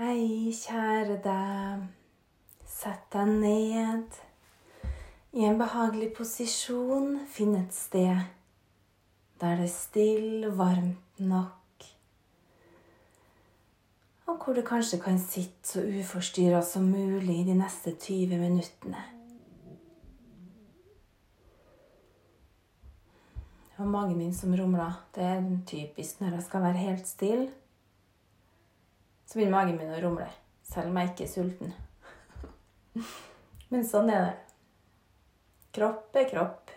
Hei, 0.00 0.48
kjære 0.56 1.18
deg. 1.20 1.80
Sett 2.64 3.02
deg 3.12 3.34
ned 3.42 4.14
i 5.36 5.44
en 5.44 5.60
behagelig 5.60 6.14
posisjon. 6.16 7.18
Finn 7.28 7.52
et 7.58 7.76
sted 7.76 8.22
der 9.42 9.60
det 9.60 9.66
er 9.66 9.74
stille, 9.74 10.54
varmt 10.56 11.20
nok. 11.20 11.84
Og 14.24 14.40
hvor 14.40 14.56
du 14.56 14.64
kanskje 14.64 15.02
kan 15.04 15.20
sitte 15.20 15.74
så 15.74 15.84
uforstyrra 15.84 16.64
som 16.64 16.88
mulig 16.88 17.42
de 17.44 17.60
neste 17.60 17.92
20 17.92 18.40
minuttene. 18.40 19.04
Det 23.68 23.76
var 23.76 23.96
magen 23.98 24.16
min 24.16 24.32
som 24.32 24.56
rumla. 24.56 24.94
Det 25.12 25.28
er 25.28 25.56
typisk 25.66 26.24
når 26.24 26.38
jeg 26.38 26.48
skal 26.48 26.70
være 26.70 26.86
helt 26.88 27.08
stille. 27.18 27.50
Så 29.30 29.38
begynner 29.38 29.60
magen 29.60 29.76
min 29.78 29.92
å 29.94 30.00
rumle, 30.02 30.26
selv 30.66 30.90
om 30.90 30.96
jeg 30.98 31.12
ikke 31.12 31.22
er 31.22 31.28
sulten. 31.30 31.74
Men 33.70 33.84
sånn 33.86 34.10
er 34.10 34.24
det. 34.24 34.32
Kropp 35.76 36.16
er 36.18 36.26
kropp. 36.32 36.72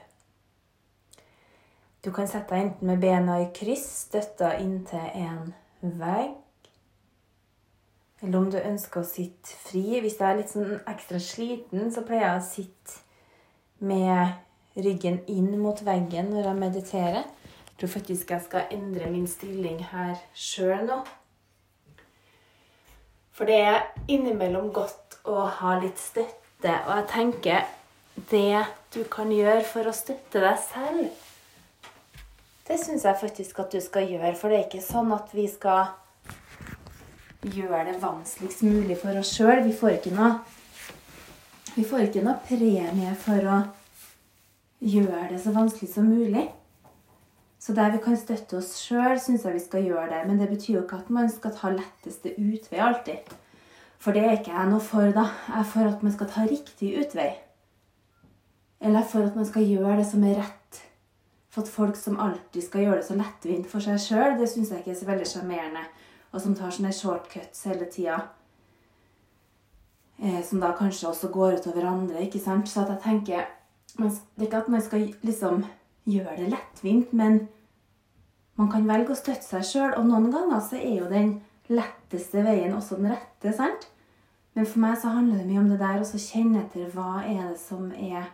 Du 2.06 2.12
kan 2.14 2.30
sette 2.30 2.54
deg 2.54 2.68
enten 2.68 2.92
med 2.92 3.02
bena 3.02 3.40
i 3.42 3.48
kryss, 3.58 3.88
støtta 4.04 4.52
inntil 4.62 5.08
en 5.18 5.48
vegg. 5.82 6.36
Eller 8.22 8.38
om 8.38 8.52
du 8.54 8.60
ønsker 8.60 9.02
å 9.02 9.08
sitte 9.08 9.58
fri. 9.64 9.98
Hvis 10.04 10.20
jeg 10.20 10.28
er 10.30 10.38
litt 10.44 10.54
sånn 10.54 10.78
ekstra 10.94 11.24
sliten, 11.24 11.90
så 11.90 12.06
pleier 12.06 12.28
jeg 12.28 12.44
å 12.44 12.46
sitte 12.52 13.02
med 13.82 14.78
ryggen 14.86 15.24
inn 15.32 15.58
mot 15.58 15.82
veggen 15.82 16.30
når 16.36 16.52
jeg 16.52 16.62
mediterer. 16.62 17.26
Jeg 17.72 17.82
tror 17.82 17.96
faktisk 17.98 18.38
jeg 18.38 18.46
skal 18.46 18.70
endre 18.78 19.10
min 19.10 19.26
stilling 19.28 19.82
her 19.90 20.22
sjøl 20.38 20.86
nå. 20.86 21.02
For 23.34 23.50
det 23.50 23.60
er 23.66 23.80
innimellom 24.08 24.70
godt 24.76 25.18
å 25.26 25.48
ha 25.60 25.78
litt 25.82 25.98
støtte, 26.02 26.74
og 26.86 26.92
jeg 27.00 27.08
tenker 27.12 27.66
det 28.30 28.66
du 28.94 29.02
kan 29.10 29.32
gjøre 29.34 29.64
for 29.66 29.90
å 29.90 29.96
støtte 29.96 30.42
deg 30.44 30.60
selv, 30.68 31.08
det 32.64 32.78
syns 32.80 33.04
jeg 33.04 33.20
faktisk 33.20 33.60
at 33.60 33.74
du 33.74 33.82
skal 33.84 34.08
gjøre. 34.08 34.36
For 34.40 34.52
det 34.52 34.60
er 34.60 34.68
ikke 34.70 34.86
sånn 34.86 35.12
at 35.12 35.34
vi 35.36 35.50
skal 35.52 35.92
gjøre 37.44 37.90
det 37.90 37.98
vanskeligst 38.00 38.64
mulig 38.64 38.96
for 39.02 39.20
oss 39.20 39.34
sjøl. 39.36 39.66
Vi 39.66 39.74
får 39.76 39.98
ikke 39.98 40.14
noe 40.16 40.38
Vi 41.74 41.84
får 41.90 42.06
ikke 42.06 42.22
noe 42.22 42.38
premie 42.46 43.16
for 43.18 43.48
å 43.50 43.60
gjøre 44.86 45.32
det 45.32 45.40
så 45.42 45.52
vanskelig 45.56 45.90
som 45.90 46.06
mulig. 46.06 46.46
Så 47.64 47.72
der 47.74 47.94
vi 47.94 48.00
kan 48.04 48.18
støtte 48.20 48.58
oss 48.60 48.74
sjøl, 48.76 49.16
syns 49.24 49.46
jeg 49.48 49.56
vi 49.56 49.62
skal 49.64 49.86
gjøre 49.88 50.10
det. 50.10 50.22
Men 50.28 50.40
det 50.42 50.50
betyr 50.52 50.74
jo 50.74 50.82
ikke 50.84 50.98
at 51.00 51.12
man 51.16 51.30
skal 51.32 51.54
ta 51.56 51.70
letteste 51.72 52.34
utvei 52.36 52.80
alltid. 52.84 53.30
For 54.04 54.12
det 54.12 54.24
er 54.26 54.34
ikke 54.36 54.52
jeg 54.52 54.68
noe 54.68 54.84
for, 54.84 55.14
da. 55.16 55.30
Jeg 55.48 55.62
er 55.62 55.70
for 55.72 55.88
at 55.88 56.02
man 56.04 56.12
skal 56.12 56.28
ta 56.28 56.42
riktig 56.50 56.90
utvei. 57.00 57.30
Eller 58.84 59.06
for 59.08 59.24
at 59.24 59.38
man 59.40 59.48
skal 59.48 59.64
gjøre 59.64 59.96
det 60.02 60.08
som 60.10 60.26
er 60.28 60.42
rett. 60.42 60.80
For 61.56 61.64
at 61.64 61.72
folk 61.72 61.96
som 61.96 62.20
alltid 62.20 62.66
skal 62.66 62.84
gjøre 62.84 62.98
det 63.00 63.06
så 63.08 63.16
lettvint 63.16 63.70
for 63.72 63.86
seg 63.86 64.02
sjøl, 64.02 64.36
det 64.42 64.50
syns 64.52 64.74
jeg 64.74 64.84
ikke 64.84 64.92
er 64.92 64.98
så 65.00 65.08
veldig 65.08 65.28
sjarmerende. 65.32 65.84
Og 66.34 66.44
som 66.44 66.58
tar 66.58 66.74
sånne 66.76 66.92
shortcuts 66.98 67.64
hele 67.70 67.88
tida. 67.94 68.18
Eh, 70.20 70.42
som 70.44 70.60
da 70.60 70.74
kanskje 70.76 71.08
også 71.14 71.32
går 71.32 71.62
ut 71.62 71.70
over 71.72 71.88
andre. 71.94 72.26
ikke 72.28 72.44
sant? 72.44 72.68
Så 72.68 72.84
at 72.84 72.92
jeg 72.92 73.02
tenker 73.08 73.48
Det 73.96 74.10
er 74.10 74.44
ikke 74.48 74.58
at 74.58 74.68
man 74.68 74.82
skal 74.82 75.14
liksom 75.22 75.64
gjøre 76.10 76.38
det 76.42 76.52
lettvint, 76.52 77.14
men 77.14 77.48
man 78.60 78.70
kan 78.72 78.86
velge 78.88 79.16
å 79.16 79.18
støtte 79.18 79.46
seg 79.46 79.66
sjøl. 79.68 79.96
Og 79.98 80.08
noen 80.08 80.30
ganger 80.34 80.62
så 80.64 80.78
er 80.80 81.00
jo 81.00 81.10
den 81.12 81.36
letteste 81.72 82.44
veien 82.46 82.76
også 82.76 83.00
den 83.00 83.14
rette. 83.16 83.54
sant? 83.56 83.90
Men 84.54 84.68
for 84.70 84.84
meg 84.84 84.98
så 85.02 85.14
handler 85.16 85.42
det 85.42 85.50
mye 85.50 85.62
om 85.64 85.70
det 85.72 85.82
der 85.82 86.02
å 86.04 86.24
kjenne 86.26 86.62
etter 86.62 86.90
hva 86.94 87.24
er 87.26 87.46
det 87.50 87.60
som 87.62 87.90
er 87.92 88.28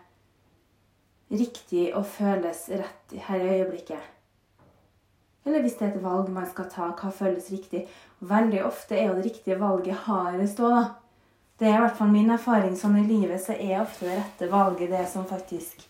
riktig 1.30 1.91
og 1.96 2.07
føles 2.09 2.66
rett 2.74 3.19
her 3.28 3.44
i 3.44 3.52
øyeblikket. 3.59 4.16
Eller 5.46 5.63
hvis 5.63 5.78
det 5.80 5.88
er 5.88 5.94
et 5.94 6.03
valg 6.03 6.28
man 6.34 6.47
skal 6.50 6.68
ta, 6.69 6.90
hva 6.97 7.12
føles 7.16 7.47
riktig. 7.53 7.86
Veldig 8.19 8.66
ofte 8.68 8.97
er 8.97 9.07
jo 9.07 9.16
det 9.19 9.30
riktige 9.30 9.59
valget 9.62 10.03
hardest 10.07 10.59
òg, 10.59 10.75
da. 10.75 10.84
Det 11.59 11.68
er 11.68 11.78
i 11.78 11.84
hvert 11.84 11.97
fall 11.97 12.12
min 12.12 12.31
erfaring 12.31 12.75
sånn 12.80 13.00
i 13.01 13.07
livet, 13.07 13.40
så 13.44 13.56
er 13.56 13.81
ofte 13.81 14.07
det 14.07 14.19
rette 14.19 14.51
valget 14.51 14.91
det 14.91 15.06
som 15.12 15.25
faktisk 15.28 15.84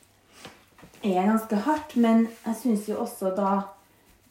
er 1.03 1.27
ganske 1.27 1.55
hardt. 1.65 1.95
Men 1.95 2.27
jeg 2.45 2.55
syns 2.61 2.89
jo 2.89 2.99
også 3.03 3.33
da 3.37 3.51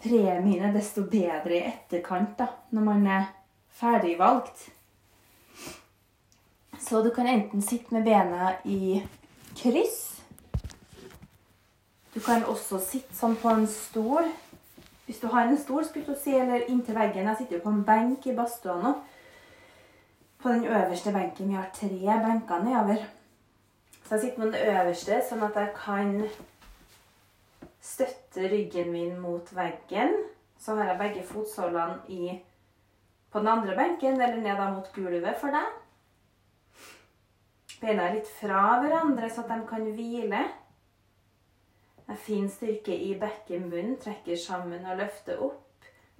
premien 0.02 0.64
er 0.64 0.74
desto 0.74 1.04
bedre 1.10 1.56
i 1.56 1.64
etterkant, 1.66 2.36
da. 2.38 2.48
Når 2.70 2.88
man 2.90 3.06
er 3.06 3.30
ferdigvalgt. 3.78 4.68
Så 6.78 7.02
du 7.02 7.10
kan 7.14 7.26
enten 7.26 7.62
sitte 7.62 7.94
med 7.94 8.04
bena 8.06 8.52
i 8.64 9.02
kryss. 9.58 10.04
Du 12.14 12.20
kan 12.24 12.44
også 12.48 12.78
sitte 12.82 13.14
sånn 13.14 13.36
på 13.38 13.50
en 13.52 13.66
stol. 13.70 14.30
Hvis 15.06 15.20
du 15.22 15.28
har 15.32 15.46
en 15.46 15.58
stol, 15.58 15.84
skulle 15.86 16.08
du 16.08 16.18
si, 16.18 16.34
eller 16.36 16.66
inntil 16.68 16.96
veggen. 16.98 17.28
Jeg 17.30 17.40
sitter 17.40 17.58
jo 17.58 17.64
på 17.64 17.72
en 17.72 17.84
benk 17.86 18.26
i 18.26 18.34
badstua 18.36 18.78
nå. 18.82 18.94
På 20.38 20.52
den 20.52 20.66
øverste 20.68 21.12
benken. 21.14 21.48
Vi 21.50 21.58
har 21.58 21.70
tre 21.74 22.18
benker 22.24 22.64
nedover. 22.64 23.06
Så 24.04 24.14
jeg 24.14 24.20
sitter 24.20 24.40
på 24.40 24.50
den 24.50 24.74
øverste, 24.74 25.20
sånn 25.28 25.44
at 25.44 25.56
jeg 25.60 25.72
kan 25.76 26.12
støtte 27.81 28.49
ryggen 28.50 28.93
min 28.93 29.19
mot 29.21 29.50
veggen. 29.56 30.15
Så 30.59 30.75
har 30.75 30.91
jeg 30.91 30.99
begge 30.99 31.27
fotsålene 31.27 32.00
i, 32.09 32.39
på 33.31 33.39
den 33.39 33.49
andre 33.49 33.77
benken, 33.77 34.21
eller 34.21 34.41
ned 34.43 34.65
mot 34.75 34.89
gulvet 34.94 35.39
for 35.39 35.55
deg. 35.55 35.77
Beina 37.78 38.09
er 38.09 38.16
litt 38.16 38.31
fra 38.41 38.81
hverandre, 38.83 39.28
så 39.31 39.44
at 39.44 39.53
de 39.53 39.61
kan 39.69 39.87
hvile. 39.94 40.43
Er 42.09 42.19
fin 42.19 42.49
styrke 42.50 42.97
i 42.97 43.12
bekkenbunnen. 43.21 43.99
Trekker 44.03 44.39
sammen 44.41 44.87
og 44.89 44.99
løfter 44.99 45.39
opp. 45.45 45.65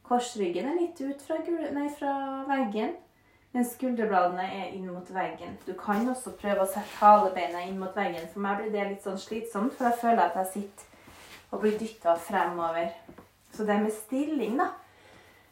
Korsryggen 0.09 0.71
er 0.71 0.79
litt 0.79 1.01
ut 1.03 1.21
fra, 1.21 1.37
nei, 1.75 1.89
fra 1.93 2.13
veggen, 2.49 2.95
mens 3.53 3.75
skulderbladene 3.75 4.45
er 4.61 4.71
inn 4.77 4.87
mot 4.89 5.11
veggen. 5.13 5.59
Du 5.67 5.75
kan 5.77 6.07
også 6.09 6.33
prøve 6.39 6.65
å 6.65 6.71
sette 6.71 7.01
halebeina 7.03 7.67
inn 7.67 7.77
mot 7.81 7.97
veggen. 7.97 8.29
For 8.33 8.45
meg 8.45 8.63
blir 8.63 8.73
det 8.73 8.87
litt 8.93 9.05
sånn 9.05 9.21
slitsomt, 9.21 9.75
for 9.77 9.89
da 9.89 9.99
føler 9.99 10.23
jeg 10.23 10.31
at 10.31 10.39
jeg 10.41 10.53
sitter 10.55 10.95
og 11.51 11.61
blir 11.61 11.79
dytta 11.79 12.15
fremover. 12.21 12.93
Så 13.53 13.65
det 13.65 13.81
med 13.83 13.93
stilling, 13.93 14.59
da 14.61 14.69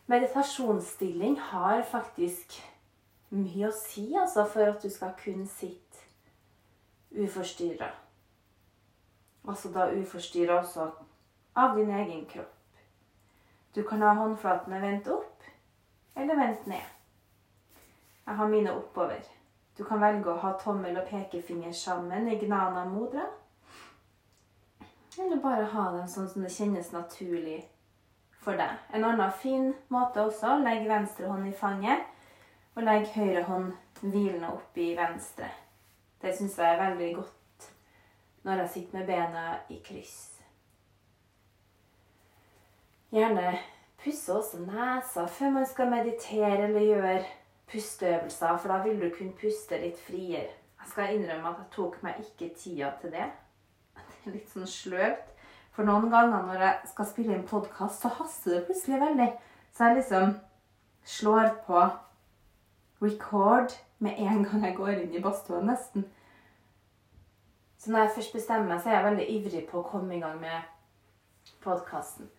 Meditasjonsstilling 0.06 1.34
har 1.50 1.80
faktisk 1.82 2.52
mye 3.34 3.66
å 3.66 3.74
si 3.74 4.04
altså, 4.14 4.44
for 4.46 4.70
at 4.70 4.84
du 4.84 4.90
skal 4.92 5.16
kunne 5.18 5.48
sitte 5.50 6.04
uforstyrra. 7.10 7.88
Altså 9.48 9.72
da 9.74 9.88
uforstyrra 9.90 10.60
også 10.60 10.86
av 11.58 11.74
din 11.74 11.90
egen 11.90 12.22
kropp. 12.30 12.52
Du 13.74 13.82
kan 13.82 14.02
ha 14.02 14.12
håndflatene 14.14 14.78
vendt 14.80 15.10
opp 15.10 15.42
eller 16.16 16.38
vendt 16.38 16.70
ned. 16.70 16.86
Jeg 18.26 18.38
har 18.38 18.48
mine 18.48 18.76
oppover. 18.78 19.26
Du 19.78 19.84
kan 19.84 20.00
velge 20.00 20.30
å 20.30 20.40
ha 20.40 20.54
tommel 20.62 20.96
og 20.96 21.10
pekefinger 21.10 21.74
sammen 21.74 22.30
i 22.30 22.38
gnana 22.40 22.86
modra. 22.88 23.26
Eller 25.19 25.41
bare 25.41 25.65
ha 25.72 25.87
dem 25.94 26.09
sånn 26.10 26.28
som 26.28 26.44
det 26.44 26.53
kjennes 26.53 26.93
naturlig 26.93 27.62
for 28.44 28.59
deg. 28.60 28.77
En 28.94 29.04
annen 29.09 29.32
fin 29.41 29.71
måte 29.93 30.22
også 30.22 30.59
legg 30.60 30.84
venstre 30.88 31.31
hånd 31.31 31.49
i 31.49 31.54
fanget, 31.56 32.04
og 32.77 32.84
legg 32.84 33.09
høyre 33.15 33.47
hånd 33.49 33.72
hvilende 34.03 34.53
opp 34.53 34.76
i 34.78 34.91
venstre. 34.99 35.49
Det 36.21 36.34
syns 36.37 36.59
jeg 36.60 36.69
er 36.75 36.82
veldig 36.82 37.10
godt 37.16 37.71
når 38.47 38.60
jeg 38.62 38.72
sitter 38.75 38.99
med 38.99 39.09
bena 39.09 39.47
i 39.72 39.81
kryss. 39.82 40.19
Gjerne 43.10 43.56
pusse 44.03 44.34
også 44.34 44.60
nesa 44.66 45.25
før 45.26 45.56
man 45.56 45.66
skal 45.66 45.91
meditere 45.91 46.69
eller 46.69 46.84
gjøre 46.84 47.16
pusteøvelser, 47.73 48.61
for 48.61 48.70
da 48.70 48.79
vil 48.85 49.00
du 49.00 49.08
kunne 49.17 49.35
puste 49.40 49.81
litt 49.82 49.99
friere. 49.99 50.52
Jeg 50.76 50.93
skal 50.93 51.17
innrømme 51.17 51.50
at 51.50 51.64
jeg 51.64 51.73
tok 51.75 51.99
meg 52.06 52.20
ikke 52.23 52.52
tida 52.55 52.93
til 53.00 53.17
det. 53.17 53.26
Litt 54.26 54.50
sånn 54.50 54.67
sløvt. 54.67 55.32
For 55.76 55.87
noen 55.87 56.08
ganger 56.11 56.46
når 56.49 56.62
jeg 56.64 56.90
skal 56.90 57.08
spille 57.08 57.34
inn 57.37 57.46
podkast, 57.46 58.02
så 58.02 58.11
haster 58.17 58.56
det 58.56 58.64
plutselig 58.67 59.00
veldig. 59.02 59.28
Så 59.76 59.84
jeg 59.84 59.99
liksom 59.99 60.37
slår 61.06 61.50
på 61.67 61.82
record 63.05 63.75
med 63.99 64.17
en 64.19 64.44
gang 64.44 64.64
jeg 64.64 64.76
går 64.78 64.94
inn 65.02 65.14
i 65.14 65.23
badstua, 65.23 65.61
nesten. 65.62 66.06
Så 67.76 67.93
når 67.93 68.06
jeg 68.06 68.14
først 68.17 68.32
bestemmer 68.34 68.70
meg, 68.70 68.81
så 68.81 68.90
er 68.90 68.96
jeg 68.96 69.05
veldig 69.05 69.26
ivrig 69.37 69.62
på 69.69 69.82
å 69.82 69.87
komme 69.87 70.17
i 70.17 70.23
gang 70.23 70.40
med 70.40 71.52
podkasten. 71.62 72.31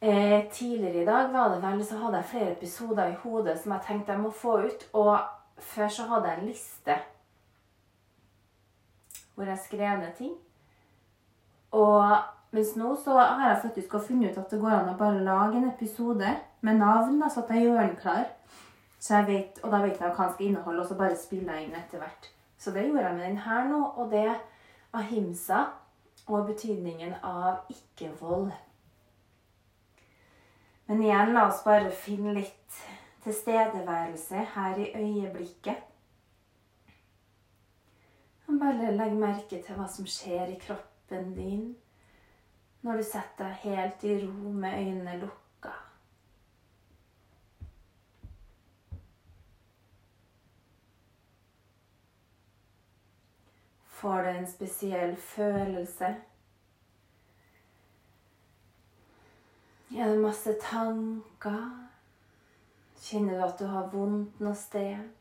Eh, 0.00 0.50
tidligere 0.52 1.02
i 1.02 1.06
dag 1.06 1.32
var 1.32 1.54
det 1.54 1.62
vel, 1.62 1.84
så 1.86 1.96
hadde 2.02 2.20
jeg 2.20 2.30
flere 2.32 2.50
episoder 2.52 3.08
i 3.12 3.16
hodet 3.22 3.56
som 3.58 3.72
jeg 3.74 3.86
tenkte 3.86 4.12
jeg 4.12 4.22
må 4.22 4.34
få 4.34 4.58
ut. 4.66 4.84
Og 4.92 5.14
før 5.70 5.88
så 5.88 6.10
hadde 6.10 6.28
jeg 6.28 6.42
en 6.42 6.50
liste 6.50 6.98
hvor 9.34 9.46
jeg 9.46 9.58
skrev 9.62 9.98
ned 10.02 10.12
ting. 10.18 10.34
Og 11.76 12.16
mens 12.50 12.74
nå 12.80 12.94
så 12.96 13.18
har 13.18 13.48
jeg 13.48 13.62
faktisk 13.62 13.96
funnet 14.06 14.32
ut 14.32 14.40
at 14.40 14.50
det 14.50 14.60
går 14.60 14.74
an 14.74 14.92
å 14.94 14.98
bare 14.98 15.24
lage 15.24 15.58
en 15.58 15.68
episode 15.68 16.34
med 16.64 16.80
navn, 16.80 17.20
så 17.28 17.42
at 17.42 17.50
jeg 17.54 17.66
gjør 17.66 17.82
den 17.82 17.96
klar. 18.00 18.24
Så 18.98 19.14
jeg 19.14 19.26
vet, 19.26 19.60
og 19.62 19.72
da 19.72 19.82
vet 19.84 20.00
jeg 20.00 20.10
hva 20.10 20.24
han 20.24 20.32
skal 20.32 20.46
inneholde, 20.46 20.82
og 20.82 20.88
så 20.88 20.96
bare 20.98 21.18
spiller 21.18 21.54
jeg 21.58 21.68
inn 21.68 21.76
etter 21.78 22.02
hvert. 22.02 22.30
Så 22.58 22.72
det 22.74 22.86
gjorde 22.88 23.04
jeg 23.04 23.18
med 23.18 23.26
den 23.28 23.42
her 23.44 23.68
nå, 23.68 23.82
og 23.94 24.10
det 24.10 24.32
ahimsa 24.96 25.66
og 26.26 26.48
betydningen 26.48 27.14
av 27.22 27.68
ikke-vold. 27.70 28.50
Men 30.88 31.02
igjen, 31.04 31.34
la 31.36 31.46
oss 31.50 31.60
bare 31.66 31.92
finne 31.92 32.32
litt 32.34 32.80
tilstedeværelse 33.22 34.44
her 34.54 34.80
i 34.80 34.88
øyeblikket. 34.96 35.84
Bare 38.58 38.90
legg 38.96 39.12
merke 39.14 39.60
til 39.62 39.76
hva 39.76 39.84
som 39.86 40.06
skjer 40.08 40.48
i 40.50 40.56
kroppen 40.58 40.97
din 41.10 41.76
når 42.82 42.96
du 42.96 43.02
setter 43.02 43.44
deg 43.44 43.54
helt 43.64 44.04
i 44.04 44.14
ro 44.22 44.52
med 44.52 44.78
øynene 44.78 45.16
lukka. 45.20 45.72
Får 53.98 54.22
du 54.22 54.28
en 54.28 54.46
spesiell 54.46 55.16
følelse? 55.16 56.16
Er 59.96 60.08
det 60.08 60.20
masse 60.20 60.54
tanker? 60.62 61.88
Kjenner 63.02 63.34
du 63.34 63.44
at 63.44 63.58
du 63.58 63.66
har 63.66 63.88
vondt 63.92 64.40
noe 64.40 64.54
sted? 64.54 65.17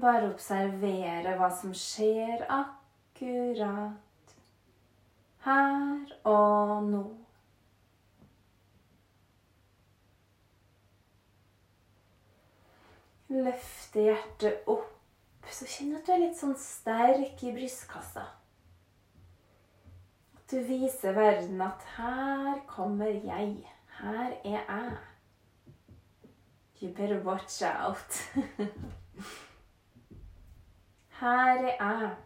Bare 0.00 0.30
observere 0.30 1.34
hva 1.36 1.48
som 1.52 1.74
skjer 1.76 2.46
akkurat 2.48 3.98
her 5.44 6.14
og 6.28 6.86
nå. 6.86 7.02
Løfte 13.32 14.06
hjertet 14.06 14.68
opp, 14.70 14.88
så 15.48 15.68
kjenn 15.68 15.96
at 15.96 16.06
du 16.06 16.12
er 16.14 16.24
litt 16.24 16.38
sånn 16.38 16.56
sterk 16.60 17.42
i 17.48 17.54
brystkassa. 17.56 18.26
At 20.36 20.52
du 20.52 20.58
viser 20.68 21.16
verden 21.16 21.62
at 21.64 21.86
her 21.96 22.60
kommer 22.70 23.12
jeg. 23.12 23.56
Her 24.00 24.36
er 24.44 24.60
jeg. 24.60 24.98
You 26.82 26.90
better 26.90 27.20
watch 27.24 27.62
out. 27.62 28.20
Her 31.22 31.66
er 31.80 32.00
jeg. 32.00 32.16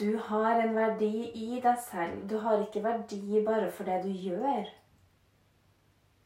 Du 0.00 0.18
har 0.18 0.60
en 0.60 0.74
verdi 0.74 1.30
i 1.34 1.60
deg 1.64 1.78
selv. 1.80 2.18
Du 2.30 2.36
har 2.38 2.60
ikke 2.60 2.82
verdi 2.84 3.40
bare 3.46 3.70
for 3.72 3.88
det 3.88 4.02
du 4.04 4.10
gjør. 4.12 4.68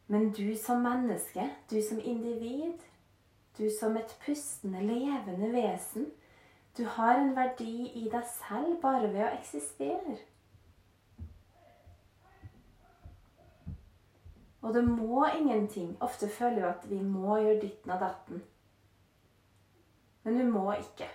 Men 0.07 0.33
du 0.33 0.57
som 0.59 0.83
menneske, 0.83 1.47
du 1.71 1.79
som 1.89 2.01
individ, 2.03 2.83
du 3.59 3.69
som 3.81 3.97
et 3.97 4.19
pustende, 4.27 4.83
levende 4.83 5.53
vesen, 5.53 6.11
du 6.79 6.85
har 6.85 7.15
en 7.21 7.37
verdi 7.37 7.87
i 8.03 8.09
deg 8.13 8.27
selv 8.35 8.81
bare 8.83 9.13
ved 9.15 9.29
å 9.29 9.35
eksistere. 9.39 10.19
Og 14.63 14.75
det 14.75 14.85
må 14.89 15.27
ingenting. 15.27 15.97
Ofte 16.01 16.29
føler 16.29 16.55
vi 16.55 16.69
at 16.69 16.91
vi 16.91 17.03
må 17.03 17.37
gjøre 17.37 17.61
ditten 17.61 17.91
og 17.91 18.01
datten. 18.01 18.43
Men 20.25 20.39
du 20.39 20.45
må 20.51 20.73
ikke. 20.73 21.09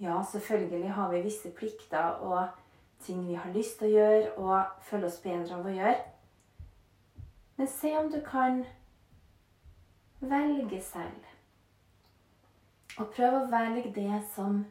Ja, 0.00 0.22
selvfølgelig 0.32 0.92
har 0.92 1.10
vi 1.10 1.22
visse 1.22 1.50
plikter 1.50 1.98
og 1.98 2.48
ting 3.00 3.28
vi 3.28 3.34
har 3.34 3.52
lyst 3.52 3.78
til 3.78 3.88
å 3.88 3.96
gjøre 3.96 4.32
og 4.36 4.84
føler 4.84 5.08
oss 5.08 5.20
bedre 5.24 5.56
av 5.56 5.66
å 5.66 5.74
gjøre. 5.74 5.96
Men 7.56 7.68
se 7.68 7.90
om 7.98 8.08
du 8.12 8.20
kan 8.24 8.62
velge 10.20 10.82
selv. 10.84 11.26
Og 12.98 13.10
prøv 13.16 13.36
å 13.40 13.48
velge 13.52 13.92
det 13.96 14.22
som 14.34 14.62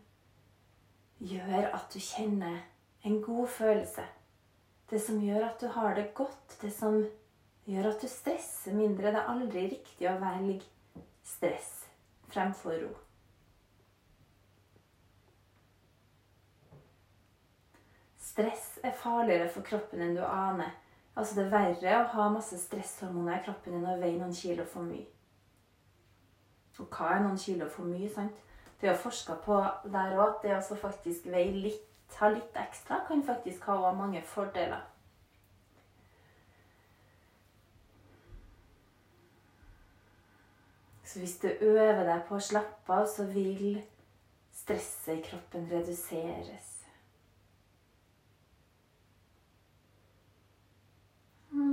gjør 1.20 1.70
at 1.74 1.90
du 1.94 2.00
kjenner 2.00 2.62
en 3.06 3.22
god 3.22 3.48
følelse. 3.48 4.06
Det 4.90 5.00
som 5.02 5.20
gjør 5.22 5.46
at 5.46 5.62
du 5.62 5.68
har 5.68 5.96
det 5.96 6.14
godt. 6.18 6.58
Det 6.62 6.72
som 6.74 6.98
gjør 7.70 7.92
at 7.92 8.02
du 8.02 8.08
stresser 8.08 8.74
mindre. 8.74 9.12
Det 9.14 9.22
er 9.22 9.30
aldri 9.34 9.68
riktig 9.76 10.10
å 10.10 10.18
velge 10.22 10.64
stress 11.26 11.76
fremfor 12.30 12.78
ro. 12.82 12.92
Stress 18.30 18.80
er 18.84 18.96
farligere 18.96 19.50
for 19.52 19.66
kroppen 19.66 20.02
enn 20.06 20.18
du 20.18 20.24
aner. 20.26 20.74
Altså 21.18 21.36
Det 21.36 21.46
er 21.46 21.54
verre 21.54 21.96
å 22.00 22.10
ha 22.14 22.28
masse 22.32 22.58
stresshormoner 22.62 23.40
i 23.40 23.46
kroppen 23.46 23.76
enn 23.76 23.88
å 23.90 23.98
veie 24.00 24.18
noen 24.18 24.36
kilo 24.36 24.66
for 24.70 24.86
mye. 24.86 25.08
Og 26.80 26.88
hva 26.96 27.10
er 27.16 27.26
noen 27.26 27.38
kilo 27.38 27.68
for 27.68 27.90
mye? 27.90 28.08
sant? 28.14 28.38
Det 28.80 28.88
er 28.88 28.96
forska 28.96 29.36
på 29.44 29.58
der 29.92 30.16
òg 30.16 30.38
at 30.38 30.46
det 30.46 30.54
å 30.56 30.78
faktisk 30.80 31.26
veie 31.28 31.52
litt, 31.52 31.89
ha 32.18 32.30
litt 32.34 32.56
ekstra, 32.58 33.04
kan 33.08 33.24
faktisk 33.24 33.64
ha 33.70 33.92
mange 33.94 34.22
fordeler. 34.22 34.82
Så 41.04 41.20
hvis 41.20 41.38
du 41.42 41.48
øver 41.48 42.04
deg 42.06 42.26
på 42.28 42.36
å 42.38 42.44
slappe 42.44 42.94
av, 42.94 43.08
så 43.10 43.24
vil 43.34 43.80
stresset 44.54 45.16
i 45.16 45.24
kroppen 45.26 45.66
reduseres. 45.72 46.76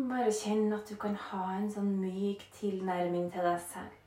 Bare 0.08 0.32
kjenn 0.32 0.72
at 0.72 0.88
du 0.88 0.96
kan 0.96 1.18
ha 1.28 1.42
en 1.58 1.68
sånn 1.70 1.90
myk 2.00 2.46
tilnærming 2.56 3.28
til 3.34 3.44
deg 3.44 3.60
selv. 3.68 3.98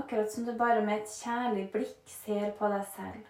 Akkurat 0.00 0.32
som 0.32 0.46
du 0.48 0.54
bare 0.56 0.80
med 0.86 1.02
et 1.02 1.12
kjærlig 1.12 1.66
blikk 1.74 2.14
ser 2.14 2.54
på 2.56 2.70
deg 2.72 2.86
selv. 2.94 3.28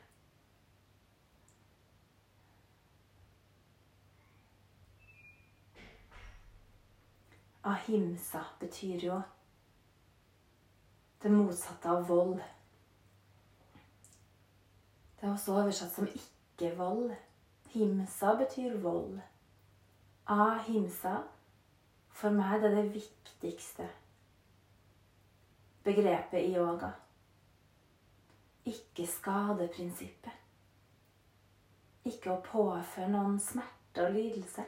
Ahimsa 7.70 8.44
betyr 8.60 9.06
jo 9.06 9.18
det 11.22 11.32
motsatte 11.32 11.90
av 11.90 12.06
vold. 12.08 12.38
Det 15.16 15.26
er 15.26 15.34
også 15.34 15.58
oversatt 15.60 15.92
som 15.94 16.08
ikke-vold. 16.08 17.10
Himsa 17.74 18.34
betyr 18.40 18.78
vold 18.82 19.20
ahimsa 20.30 21.16
for 22.14 22.30
meg 22.34 22.60
det 22.62 22.70
er 22.70 22.76
det 22.76 22.94
viktigste 22.94 23.86
begrepet 25.84 26.44
i 26.44 26.52
yoga. 26.54 26.90
Ikke 28.68 29.06
skade-prinsippet. 29.08 30.36
Ikke 32.06 32.34
å 32.34 32.42
påføre 32.44 33.08
noen 33.10 33.38
smerte 33.42 34.04
og 34.04 34.14
lidelse. 34.14 34.66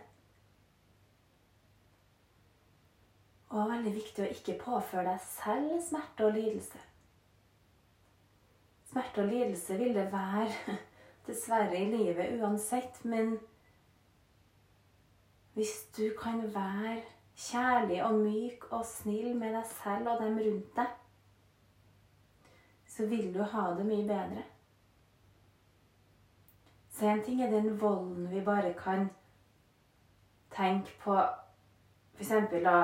Og 3.52 3.68
veldig 3.68 3.92
viktig 3.94 4.24
å 4.24 4.30
ikke 4.32 4.56
påføre 4.62 5.12
deg 5.12 5.24
selv 5.26 5.76
smerte 5.84 6.24
og 6.24 6.36
lidelse. 6.38 6.80
Smerte 8.88 9.24
og 9.24 9.28
lidelse 9.32 9.76
vil 9.80 9.92
det 9.96 10.06
være 10.12 10.76
dessverre 11.26 11.76
i 11.76 11.90
livet 11.92 12.40
uansett, 12.40 13.02
men 13.04 13.36
hvis 15.52 15.74
du 15.96 16.06
kan 16.16 16.40
være 16.54 17.02
kjærlig 17.36 18.00
og 18.04 18.14
myk 18.24 18.64
og 18.72 18.86
snill 18.88 19.36
med 19.36 19.52
deg 19.56 19.68
selv 19.68 20.14
og 20.14 20.24
dem 20.24 20.40
rundt 20.40 20.76
deg, 20.76 20.96
så 22.88 23.06
vil 23.06 23.34
du 23.34 23.42
ha 23.42 23.68
det 23.76 23.86
mye 23.88 24.08
bedre. 24.08 24.42
Så 26.92 27.08
en 27.08 27.22
ting 27.24 27.42
er 27.42 27.52
den 27.52 27.80
volden 27.80 28.30
vi 28.32 28.40
bare 28.44 28.72
kan 28.76 29.08
tenke 30.56 30.92
på 31.04 31.16
eksempel 32.20 32.64
da 32.64 32.76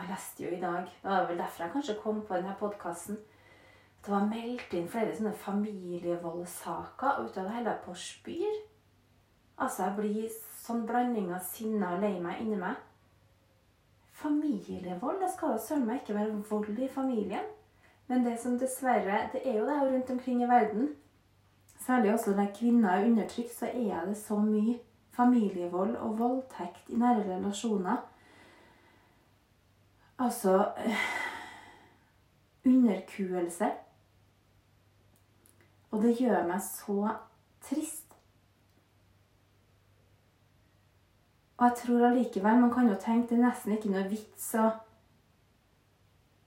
Jeg 0.00 0.08
leste 0.08 0.44
jo 0.44 0.50
i 0.56 0.60
dag 0.60 0.86
Det 1.02 1.10
var 1.10 1.26
vel 1.28 1.38
derfor 1.38 1.64
jeg 1.64 1.72
kanskje 1.72 1.94
kom 2.02 2.20
på 2.24 2.34
denne 2.34 2.54
podkasten. 2.58 3.18
Det 4.00 4.12
var 4.14 4.28
meldt 4.30 4.72
inn 4.72 4.88
flere 4.88 5.12
sånne 5.12 5.32
familievoldssaker 5.36 7.18
ut 7.20 7.36
av 7.36 7.48
det 7.48 7.56
hele 7.58 7.74
på 7.84 7.94
Spyr. 8.00 8.54
Altså, 9.60 9.82
jeg 9.82 9.96
blir 9.98 10.30
sånn 10.62 10.86
blanding 10.88 11.28
av 11.36 11.42
sinne 11.44 11.90
og 11.92 12.00
lei 12.00 12.14
meg 12.22 12.40
inni 12.40 12.56
meg. 12.62 12.78
Familievold 14.22 15.20
det 15.20 15.28
skal 15.34 15.52
da 15.52 15.60
søren 15.60 15.84
meg 15.88 16.00
ikke 16.00 16.16
være 16.16 16.38
vold 16.48 16.80
i 16.80 16.88
familien. 16.88 17.50
Men 18.08 18.24
det 18.24 18.38
som 18.40 18.56
dessverre 18.58 19.28
Det 19.34 19.42
er 19.44 19.58
jo 19.58 19.66
det 19.68 19.76
rundt 19.82 20.10
omkring 20.16 20.42
i 20.42 20.48
verden. 20.48 20.94
Særlig 21.84 22.14
også 22.14 22.32
der 22.32 22.54
kvinner 22.56 22.96
er 22.96 23.04
undertrykt, 23.04 23.52
så 23.52 23.66
er 23.66 24.06
det 24.06 24.16
så 24.16 24.38
mye 24.40 24.78
familievold 25.12 25.96
og 25.96 26.18
voldtekt 26.18 26.88
i 26.88 26.96
nære 26.96 27.28
relasjoner. 27.28 28.00
Altså 30.20 30.72
eh, 30.76 31.04
Underkuelse. 32.66 33.70
Og 35.90 36.02
det 36.02 36.16
gjør 36.20 36.44
meg 36.46 36.60
så 36.62 37.14
trist. 37.64 38.06
Og 41.56 41.66
jeg 41.66 41.76
tror 41.76 42.06
allikevel 42.06 42.60
Man 42.60 42.72
kan 42.72 42.88
jo 42.88 42.94
tenke 43.00 43.34
det 43.34 43.40
er 43.40 43.48
nesten 43.48 43.72
ikke 43.76 43.92
noe 43.92 44.04
vits 44.08 44.52
å 44.60 44.68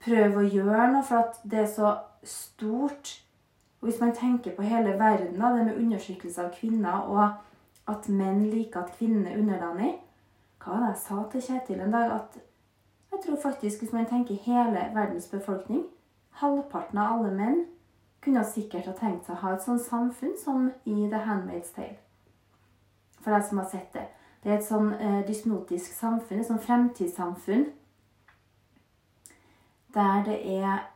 prøve 0.04 0.42
å 0.42 0.48
gjøre 0.48 0.88
noe, 0.94 1.04
for 1.08 1.24
at 1.24 1.42
det 1.44 1.60
er 1.64 1.70
så 1.74 1.96
stort. 2.28 3.18
Og 3.82 3.90
hvis 3.90 4.00
man 4.02 4.16
tenker 4.16 4.56
på 4.56 4.66
hele 4.68 4.98
verden, 5.00 5.40
da, 5.40 5.52
det 5.54 5.66
med 5.66 5.78
undertrykkelse 5.78 6.46
av 6.46 6.56
kvinner, 6.56 7.10
og 7.10 7.92
at 7.94 8.10
menn 8.10 8.46
liker 8.52 8.84
at 8.84 8.96
kvinner 8.98 9.32
er 9.32 9.42
underdanig 9.42 9.96
Hva 10.64 10.72
var 10.72 10.84
det 10.86 10.92
jeg 10.94 11.00
sa 11.04 11.24
til 11.32 11.42
Kjetil 11.44 11.82
en 11.84 11.92
dag? 11.92 12.14
At 12.16 12.38
jeg 13.14 13.22
tror 13.26 13.42
faktisk, 13.42 13.80
hvis 13.80 13.94
man 13.94 14.06
tenker 14.10 14.36
hele 14.46 14.90
verdens 14.96 15.28
befolkning, 15.32 15.86
halvparten 16.42 16.98
av 16.98 17.14
alle 17.18 17.34
menn 17.38 17.60
kunne 18.24 18.44
sikkert 18.48 18.88
ha 18.90 18.96
tenkt 18.98 19.28
seg 19.28 19.36
å 19.36 19.44
ha 19.44 19.54
et 19.54 19.66
sånt 19.66 19.84
samfunn 19.86 20.34
som 20.40 20.72
i 20.90 20.96
The 21.12 21.22
Handmaid's 21.28 21.74
Tale. 21.76 22.00
For 23.22 23.36
deg 23.36 23.46
som 23.48 23.62
har 23.62 23.70
sett 23.72 23.94
det. 23.94 24.08
Det 24.44 24.52
er 24.52 24.58
et 24.58 24.68
sånn 24.68 24.90
eh, 24.96 25.22
dysnotisk 25.28 25.94
samfunn, 25.96 26.42
et 26.42 26.50
sånn 26.50 26.64
fremtidssamfunn, 26.64 27.70
der 29.94 30.26
det 30.26 30.40
er 30.56 30.88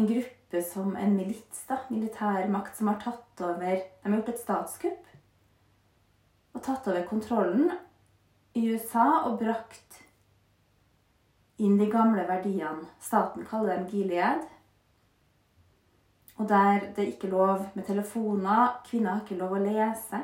en 0.00 0.08
gruppe 0.08 0.62
som 0.66 0.96
en 0.98 1.14
milits, 1.16 1.62
da, 1.68 1.78
militærmakt, 1.92 2.76
som 2.76 2.90
har 2.90 2.98
tatt 3.04 3.44
over 3.46 3.78
De 3.78 4.08
har 4.08 4.16
gjort 4.18 4.32
et 4.32 4.42
statskupp 4.42 5.06
og 6.50 6.62
tatt 6.66 6.88
over 6.90 7.04
kontrollen 7.06 7.70
i 8.58 8.64
USA 8.72 9.22
og 9.28 9.38
brakt 9.38 10.00
inn 11.60 11.76
de 11.78 11.86
gamle 11.90 12.24
verdiene. 12.28 12.88
Staten 13.00 13.44
kaller 13.46 13.76
dem 13.76 13.86
Gilead. 13.90 14.46
Og 16.40 16.48
der 16.48 16.80
det 16.96 17.04
er 17.04 17.12
ikke 17.12 17.28
lov 17.28 17.66
med 17.74 17.84
telefoner, 17.84 18.80
kvinner 18.86 19.10
har 19.10 19.20
ikke 19.20 19.40
lov 19.42 19.52
å 19.58 19.60
lese, 19.60 20.22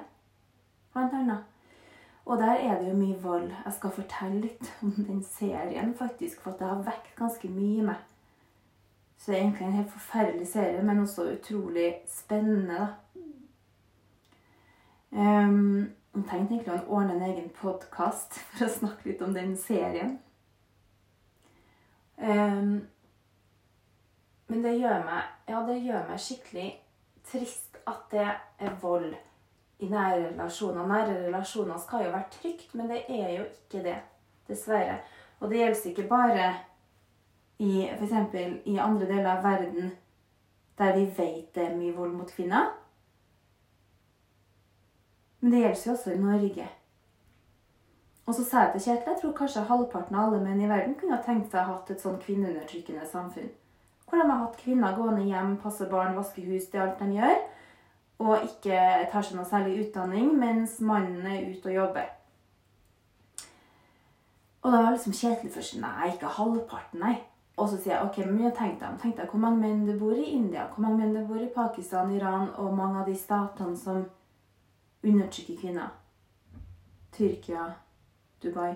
blant. 0.95 1.45
Og 2.27 2.39
der 2.41 2.55
er 2.57 2.79
det 2.81 2.89
jo 2.89 2.97
mye 2.97 3.19
vold. 3.23 3.51
Jeg 3.65 3.73
skal 3.77 3.91
fortelle 3.91 4.41
litt 4.41 4.71
om 4.83 4.95
den 4.97 5.23
serien, 5.23 5.95
faktisk, 5.95 6.41
for 6.41 6.57
det 6.59 6.67
har 6.67 6.87
vekt 6.87 7.13
ganske 7.19 7.49
mye 7.49 7.83
i 7.83 7.85
meg. 7.87 8.01
Så 9.17 9.31
det 9.31 9.39
er 9.39 9.45
egentlig 9.45 9.67
en 9.67 9.77
helt 9.77 9.93
forferdelig 9.93 10.49
serie, 10.49 10.83
men 10.83 11.05
også 11.05 11.29
utrolig 11.37 11.95
spennende, 12.09 12.75
da. 12.75 12.87
Um, 15.17 15.93
jeg 16.17 16.25
tenkte 16.29 16.55
egentlig 16.55 16.75
å 16.75 16.97
ordne 16.99 17.15
en 17.15 17.29
egen 17.29 17.49
podkast 17.61 18.41
for 18.57 18.67
å 18.67 18.73
snakke 18.73 19.11
litt 19.11 19.23
om 19.23 19.37
den 19.37 19.55
serien. 19.61 20.17
Um, 22.17 22.89
men 24.47 24.63
det 24.65 24.79
gjør 24.79 25.03
meg 25.05 25.51
Ja, 25.51 25.59
det 25.67 25.83
gjør 25.85 26.07
meg 26.09 26.21
skikkelig 26.23 26.69
trist 27.29 27.77
at 27.87 28.07
det 28.11 28.25
er 28.59 28.79
vold 28.81 29.13
i 29.79 29.89
nære 29.91 30.31
relasjoner. 30.31 30.87
Nære 30.87 31.27
relasjoner 31.27 31.79
skal 31.79 32.07
jo 32.07 32.15
være 32.15 32.31
trygt, 32.31 32.75
men 32.75 32.89
det 32.91 33.03
er 33.09 33.31
jo 33.37 33.45
ikke 33.45 33.83
det. 33.85 33.99
Dessverre. 34.49 34.99
Og 35.41 35.51
det 35.51 35.59
gjelder 35.59 35.91
ikke 35.91 36.09
bare 36.09 36.55
i 37.59 37.89
f.eks. 37.99 38.35
i 38.65 38.77
andre 38.77 39.07
deler 39.07 39.31
av 39.37 39.45
verden 39.45 39.93
der 40.79 40.97
vi 40.97 41.05
vet 41.17 41.55
det 41.55 41.63
er 41.65 41.77
mye 41.77 41.95
vold 41.97 42.13
mot 42.13 42.33
kvinner. 42.33 42.73
Men 45.41 45.53
det 45.53 45.61
gjelder 45.61 45.87
jo 45.87 45.93
også 45.93 46.13
i 46.13 46.19
Norge. 46.19 46.69
Og 48.27 48.35
så 48.35 48.45
sa 48.45 48.65
jeg 48.65 48.73
til 48.75 48.85
Kjetil 48.87 49.13
jeg 49.13 49.21
tror 49.21 49.37
kanskje 49.39 49.67
halvparten 49.69 50.17
av 50.17 50.29
alle 50.29 50.43
menn 50.43 50.63
i 50.63 50.71
verden 50.71 50.97
kunne 50.99 51.15
ha 51.15 51.23
tenkt 51.23 51.53
seg 51.53 51.63
å 51.63 51.67
ha 51.69 51.77
hatt 51.77 51.93
et 51.95 52.03
sånn 52.03 52.19
kvinneundertrykkende 52.23 53.07
samfunn. 53.07 53.53
Hvor 54.07 54.19
de 54.19 54.27
har 54.31 54.41
hatt 54.43 54.59
kvinner 54.59 54.97
gående 54.97 55.27
hjem, 55.27 55.57
passe 55.63 55.87
barn, 55.91 56.17
vaske 56.19 56.43
hus, 56.47 56.67
det 56.71 56.81
er 56.81 56.89
alt 56.89 57.03
de 57.03 57.15
gjør 57.19 57.39
og 58.19 58.45
ikke 58.45 58.81
tar 59.13 59.25
seg 59.25 59.37
noe 59.37 59.49
særlig 59.49 59.81
utdanning, 59.85 60.31
mens 60.41 60.79
mannen 60.81 61.27
er 61.29 61.49
ute 61.51 61.69
og 61.69 61.75
jobber. 61.75 62.13
Og 64.65 64.73
da 64.73 64.83
var 64.83 64.95
liksom 64.95 65.15
Kjetil 65.15 65.53
først 65.53 65.77
Nei, 65.83 66.13
ikke 66.15 66.33
halvparten, 66.39 67.03
nei. 67.05 67.17
Og 67.57 67.69
så 67.71 67.79
sier 67.79 67.95
jeg 67.95 68.09
ok, 68.09 68.19
men 68.29 68.53
tenk 68.57 68.81
deg, 68.81 68.97
tenk 69.01 69.17
deg 69.17 69.31
hvor 69.33 69.41
mange 69.41 69.63
menn 69.63 69.87
det 69.87 69.95
bor 70.01 70.17
i 70.17 70.33
India, 70.37 70.67
hvor 70.73 70.85
mange 70.85 71.01
menn 71.01 71.15
det 71.17 71.25
bor 71.29 71.41
i 71.41 71.53
Pakistan, 71.53 72.13
Iran 72.13 72.51
og 72.61 72.75
mange 72.77 73.01
av 73.01 73.09
de 73.09 73.15
statene 73.17 73.77
som 73.81 74.03
undertrykker 75.07 75.61
kvinner. 75.61 75.95
Tyrkia, 77.17 77.71
Dubai. 78.43 78.75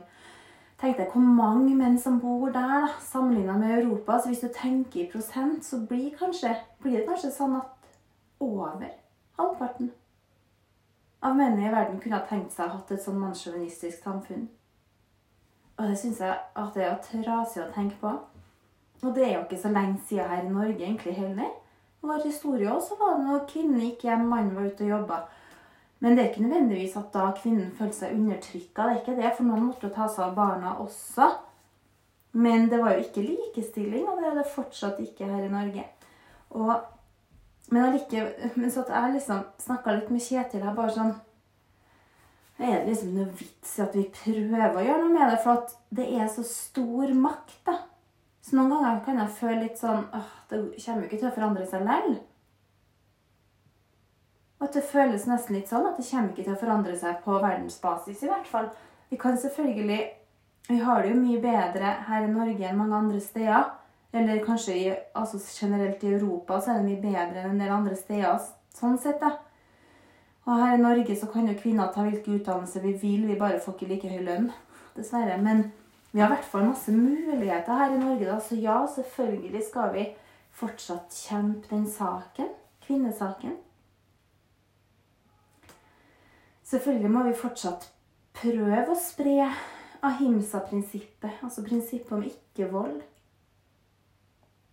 Tenk 0.81 0.97
deg 0.97 1.13
hvor 1.13 1.25
mange 1.25 1.75
menn 1.77 1.99
som 2.01 2.21
bor 2.23 2.49
der, 2.49 2.69
da, 2.73 2.89
sammenligna 3.05 3.59
med 3.61 3.77
Europa. 3.83 4.19
Så 4.19 4.33
hvis 4.33 4.45
du 4.45 4.49
tenker 4.55 5.03
i 5.03 5.11
prosent, 5.13 5.65
så 5.65 5.83
blir, 5.89 6.11
kanskje, 6.17 6.55
blir 6.81 7.01
det 7.01 7.07
kanskje 7.09 7.33
sånn 7.35 7.59
at 7.61 7.77
over 8.41 8.89
Halvparten 9.37 9.93
av 11.21 11.37
mennene 11.37 11.69
i 11.69 11.73
verden 11.73 12.01
kunne 12.01 12.17
ha 12.17 12.27
tenkt 12.29 12.55
seg 12.55 12.65
å 12.65 12.71
ha 12.71 12.79
hatt 12.79 12.93
et 12.95 13.05
sånn 13.05 13.21
mannssjåvinistisk 13.21 14.05
samfunn. 14.05 14.47
Og 15.77 15.89
det 15.89 15.97
syns 16.01 16.21
jeg 16.21 16.37
at 16.63 16.77
det 16.77 16.87
er 16.87 17.01
trasig 17.05 17.63
å 17.65 17.73
tenke 17.75 17.97
på. 18.01 18.13
Og 19.01 19.13
det 19.17 19.27
er 19.27 19.35
jo 19.35 19.45
ikke 19.47 19.61
så 19.61 19.73
lenge 19.73 20.01
siden 20.09 20.29
her 20.29 20.45
i 20.45 20.53
Norge 20.53 20.85
egentlig 20.85 21.17
heller. 21.17 21.53
I 22.01 22.09
vår 22.09 22.25
historie 22.25 22.73
også 22.73 22.97
var 23.01 23.19
det 23.19 23.27
når 23.29 23.47
kvinnen 23.49 23.85
gikk 23.85 24.05
hjem, 24.09 24.27
mannen 24.29 24.57
var 24.57 24.69
ute 24.69 24.85
og 24.87 24.93
jobba. 24.95 25.21
Men 26.01 26.17
det 26.17 26.23
er 26.23 26.31
ikke 26.31 26.47
nødvendigvis 26.47 26.97
at 26.97 27.11
da 27.13 27.27
kvinnen 27.37 27.75
følte 27.77 27.99
seg 27.99 28.15
undertrykka. 28.17 28.87
Det 28.87 28.93
er 28.93 29.01
ikke 29.03 29.17
det, 29.19 29.33
for 29.37 29.49
noen 29.49 29.67
måtte 29.69 29.91
ta 29.93 30.07
seg 30.09 30.31
av 30.31 30.39
barna 30.39 30.77
også. 30.81 31.29
Men 32.41 32.71
det 32.71 32.79
var 32.81 32.95
jo 32.95 33.05
ikke 33.05 33.27
likestilling, 33.27 34.07
og 34.09 34.21
det 34.21 34.31
er 34.31 34.39
det 34.39 34.53
fortsatt 34.55 35.03
ikke 35.03 35.29
her 35.29 35.45
i 35.45 35.53
Norge. 35.53 35.85
Og 36.57 36.73
men 37.71 37.85
allikevel 37.85 38.51
Men 38.57 38.71
så 38.71 38.85
at 38.85 38.95
jeg 38.95 39.17
liksom 39.17 39.45
snakka 39.63 39.97
litt 39.97 40.09
med 40.11 40.23
Kjetil 40.25 40.65
her, 40.65 40.75
bare 40.77 40.95
sånn 40.95 41.13
Er 42.61 42.81
det 42.81 42.91
liksom 42.91 43.15
noe 43.17 43.29
vits 43.39 43.77
i 43.79 43.85
at 43.85 43.95
vi 43.97 44.09
prøver 44.15 44.81
å 44.81 44.83
gjøre 44.85 45.05
noe 45.05 45.15
med 45.15 45.31
det? 45.33 45.39
For 45.45 45.63
at 45.63 45.77
det 46.01 46.09
er 46.17 46.27
så 46.29 46.45
stor 46.47 47.15
makt, 47.17 47.61
da. 47.69 47.79
Så 48.45 48.57
noen 48.57 48.75
ganger 48.75 48.99
kan 49.07 49.21
jeg 49.23 49.37
føle 49.39 49.63
litt 49.63 49.81
sånn 49.81 50.03
åh, 50.17 50.35
Det 50.51 50.59
kommer 50.83 51.05
jo 51.05 51.09
ikke 51.09 51.21
til 51.23 51.31
å 51.31 51.37
forandre 51.37 51.69
seg 51.71 51.87
likevel. 51.87 52.19
Og 54.61 54.69
at 54.69 54.77
det 54.77 54.85
føles 54.85 55.27
nesten 55.27 55.57
litt 55.57 55.71
sånn 55.73 55.87
at 55.89 55.97
det 55.97 56.05
kommer 56.05 56.31
ikke 56.31 56.45
til 56.45 56.55
å 56.55 56.61
forandre 56.61 56.97
seg 57.01 57.23
på 57.25 57.39
verdensbasis, 57.41 58.23
i 58.23 58.29
hvert 58.29 58.49
fall. 58.49 58.71
Vi 59.11 59.19
kan 59.21 59.39
selvfølgelig 59.39 60.01
Vi 60.71 60.77
har 60.79 61.03
det 61.03 61.11
jo 61.11 61.19
mye 61.19 61.39
bedre 61.43 61.93
her 62.07 62.23
i 62.23 62.31
Norge 62.31 62.67
enn 62.69 62.77
mange 62.79 62.95
andre 62.95 63.21
steder. 63.21 63.65
Eller 64.13 64.45
kanskje 64.45 64.75
i, 64.77 64.93
altså 65.15 65.39
generelt 65.61 66.05
i 66.05 66.13
Europa 66.13 66.61
så 66.61 66.71
er 66.71 66.77
det 66.79 66.85
mye 66.85 67.01
bedre 67.03 67.43
enn 67.43 67.57
en 67.57 67.63
del 67.63 67.73
andre 67.75 67.97
steder. 67.99 68.39
Sånn 68.77 68.99
sett, 69.03 69.19
da. 69.19 69.33
Og 70.47 70.61
her 70.61 70.77
i 70.77 70.83
Norge 70.83 71.17
så 71.17 71.27
kan 71.33 71.49
jo 71.49 71.57
kvinner 71.59 71.91
ta 71.91 72.05
hvilken 72.07 72.39
utdannelse 72.39 72.83
vi 72.85 72.93
vil, 73.03 73.27
vi 73.27 73.39
bare 73.41 73.59
får 73.65 73.75
ikke 73.75 73.89
like 73.91 74.13
høy 74.13 74.23
lønn. 74.29 74.51
Dessverre. 74.95 75.41
Men 75.43 75.73
vi 76.13 76.21
har 76.21 76.31
i 76.31 76.35
hvert 76.37 76.49
fall 76.53 76.69
masse 76.69 76.95
muligheter 76.95 77.83
her 77.83 77.97
i 77.97 77.99
Norge, 77.99 78.29
da. 78.29 78.39
Så 78.43 78.61
ja, 78.61 78.79
selvfølgelig 78.95 79.65
skal 79.67 79.91
vi 79.97 80.07
fortsatt 80.61 81.19
kjempe 81.27 81.71
den 81.75 81.87
saken. 81.91 82.55
Kvinnesaken. 82.87 83.59
Selvfølgelig 86.71 87.11
må 87.11 87.23
vi 87.27 87.33
fortsatt 87.35 87.89
prøve 88.39 88.93
å 88.93 88.99
spre 88.99 89.49
ahimsa-prinsippet, 90.07 91.41
altså 91.43 91.65
prinsippet 91.67 92.13
om 92.15 92.23
ikke-vold. 92.29 93.01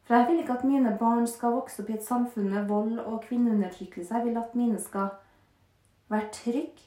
For 0.06 0.16
jeg 0.16 0.28
vil 0.28 0.44
ikke 0.44 0.60
at 0.60 0.68
mine 0.70 0.94
barn 1.00 1.26
skal 1.28 1.56
vokse 1.58 1.82
opp 1.82 1.90
i 1.90 1.96
et 1.98 2.06
samfunn 2.06 2.52
med 2.54 2.70
vold 2.70 3.00
og 3.02 3.24
kvinneundertrykkelse. 3.26 4.14
Jeg 4.14 4.28
vil 4.28 4.38
at 4.38 4.54
mine 4.56 4.78
skal 4.80 5.10
være 6.14 6.30
trygge. 6.38 6.86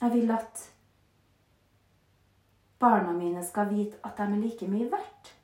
Jeg 0.00 0.16
vil 0.16 0.32
at 0.32 0.64
barna 2.80 3.12
mine 3.12 3.44
skal 3.44 3.68
vite 3.70 4.00
at 4.08 4.16
de 4.16 4.22
er 4.24 4.42
like 4.42 4.72
mye 4.72 4.88
verdt. 4.90 5.34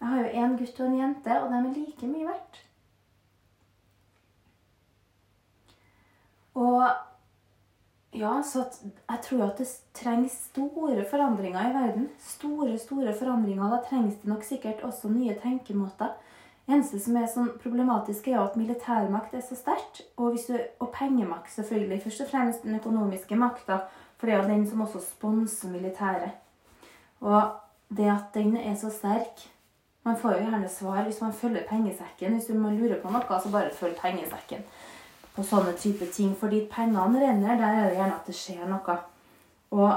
Jeg 0.00 0.08
har 0.08 0.24
jo 0.24 0.44
én 0.46 0.58
gutt 0.58 0.80
og 0.80 0.86
en 0.88 1.00
jente, 1.04 1.40
og 1.42 1.50
de 1.52 1.60
er 1.60 1.74
like 1.76 2.14
mye 2.16 2.30
verdt. 2.32 2.64
Og 6.54 6.84
ja, 8.12 8.42
så 8.44 8.66
jeg 9.08 9.20
tror 9.24 9.46
at 9.46 9.58
det 9.58 9.68
trengs 9.96 10.34
store 10.50 11.04
forandringer 11.10 11.70
i 11.70 11.74
verden. 11.74 12.08
Store, 12.20 12.78
store 12.78 13.14
forandringer. 13.18 13.70
Da 13.72 13.80
trengs 13.88 14.18
det 14.20 14.28
nok 14.28 14.44
sikkert 14.44 14.84
også 14.84 15.08
nye 15.08 15.36
tenkemåter. 15.40 16.12
Eneste 16.68 17.00
som 17.02 17.16
er 17.18 17.26
sånn 17.26 17.48
problematisk, 17.62 18.28
er 18.28 18.36
jo 18.36 18.44
at 18.44 18.58
militærmakt 18.60 19.32
er 19.34 19.42
så 19.42 19.56
sterkt. 19.58 20.04
Og, 20.20 20.36
og 20.78 20.92
pengemakt, 20.92 21.50
selvfølgelig. 21.56 22.02
Først 22.04 22.26
og 22.26 22.30
fremst 22.34 22.68
den 22.68 22.76
økonomiske 22.76 23.38
makta. 23.40 23.80
For 24.20 24.28
det 24.28 24.36
er 24.36 24.42
jo 24.42 24.52
den 24.52 24.68
som 24.68 24.84
også 24.84 25.00
sponser 25.06 25.72
militæret. 25.72 26.36
Og 27.24 27.40
det 27.96 28.12
at 28.12 28.36
den 28.36 28.56
er 28.56 28.76
så 28.76 28.90
sterk 28.92 29.48
Man 30.04 30.16
får 30.18 30.32
jo 30.32 30.38
gjerne 30.42 30.68
svar 30.68 31.04
hvis 31.06 31.20
man 31.22 31.32
følger 31.32 31.62
pengesekken. 31.68 32.32
Hvis 32.34 32.48
man 32.48 32.74
lurer 32.74 32.98
på 32.98 33.10
noe, 33.10 33.36
så 33.38 33.50
bare 33.52 33.70
følg 33.70 33.94
pengesekken 34.00 34.64
på 35.36 35.44
sånne 35.46 35.74
type 35.80 36.08
ting. 36.12 36.34
For 36.38 36.52
dit 36.52 36.68
pengene 36.70 37.20
renner, 37.22 37.56
der 37.60 37.68
er 37.68 37.88
det 37.88 37.98
gjerne 37.98 38.18
at 38.18 38.28
det 38.28 38.36
skjer 38.36 38.66
noe. 38.68 38.98
Og 39.72 39.92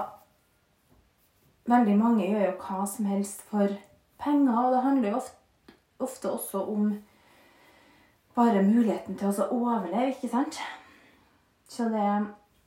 veldig 1.71 1.97
mange 1.99 2.29
gjør 2.29 2.47
jo 2.49 2.55
hva 2.61 2.85
som 2.89 3.09
helst 3.11 3.43
for 3.49 3.75
penger, 4.21 4.55
og 4.55 4.73
det 4.75 4.85
handler 4.85 5.09
jo 5.11 5.19
ofte, 5.19 5.75
ofte 5.99 6.31
også 6.31 6.63
om 6.71 6.89
bare 8.35 8.63
muligheten 8.63 9.17
til 9.19 9.31
å 9.31 9.47
overleve, 9.55 10.11
ikke 10.13 10.31
sant? 10.31 10.59
Så 11.71 11.87
det, 11.91 12.07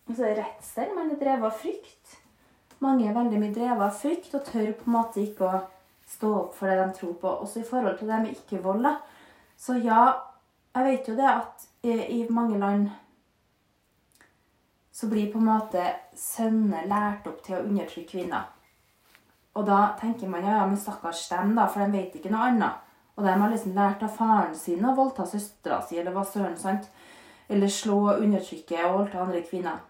så 0.09 0.23
det 0.23 0.31
er 0.31 0.41
redsel, 0.43 0.95
men 0.97 1.11
det 1.11 1.19
er 1.19 1.25
drevet 1.25 1.51
av 1.51 1.59
frykt. 1.61 2.17
Mange 2.85 3.09
er 3.09 3.17
veldig 3.17 3.41
mye 3.43 3.55
drevet 3.55 3.85
av 3.89 3.99
frykt 3.99 4.35
og 4.39 4.47
tør 4.47 4.73
på 4.79 4.89
en 4.89 4.97
måte 4.97 5.23
ikke 5.23 5.49
å 5.49 5.61
stå 6.09 6.31
opp 6.43 6.57
for 6.57 6.71
det 6.71 6.79
de 6.81 6.97
tror 6.97 7.15
på. 7.21 7.35
Også 7.45 7.63
i 7.63 7.69
forhold 7.69 7.99
til 7.99 8.11
det 8.11 8.21
med 8.23 8.37
ikke-vold. 8.37 8.89
Så 9.59 9.77
ja, 9.83 10.03
jeg 10.79 10.87
vet 10.87 11.09
jo 11.11 11.17
det 11.19 11.29
at 11.29 11.69
i, 11.83 11.93
i 12.19 12.27
mange 12.31 12.59
land 12.59 12.89
så 14.93 15.07
blir 15.07 15.33
på 15.33 15.39
en 15.39 15.51
måte 15.51 15.83
sønner 16.19 16.89
lært 16.91 17.27
opp 17.31 17.43
til 17.47 17.59
å 17.59 17.65
undertrykke 17.67 18.11
kvinner. 18.11 18.49
Og 19.59 19.67
da 19.67 19.93
tenker 20.01 20.31
man 20.31 20.45
ja, 20.47 20.57
ja, 20.61 20.65
men 20.67 20.79
stakkars 20.79 21.25
dem, 21.31 21.55
da, 21.59 21.67
for 21.71 21.83
de 21.83 21.95
vet 21.99 22.17
ikke 22.19 22.33
noe 22.33 22.49
annet. 22.51 22.85
Og 23.19 23.27
de 23.27 23.35
har 23.35 23.51
liksom 23.51 23.75
lært 23.75 24.03
av 24.07 24.15
faren 24.15 24.55
sin 24.59 24.85
å 24.87 24.95
voldta 24.95 25.27
søstera 25.27 25.81
si, 25.83 25.99
eller 25.99 26.15
hva 26.15 26.25
søren, 26.27 26.59
sant? 26.59 26.87
Eller 27.51 27.71
slå 27.73 27.97
og 28.13 28.25
undertrykke 28.27 28.83
og 28.87 28.99
voldta 29.01 29.23
andre 29.25 29.43
kvinner. 29.47 29.81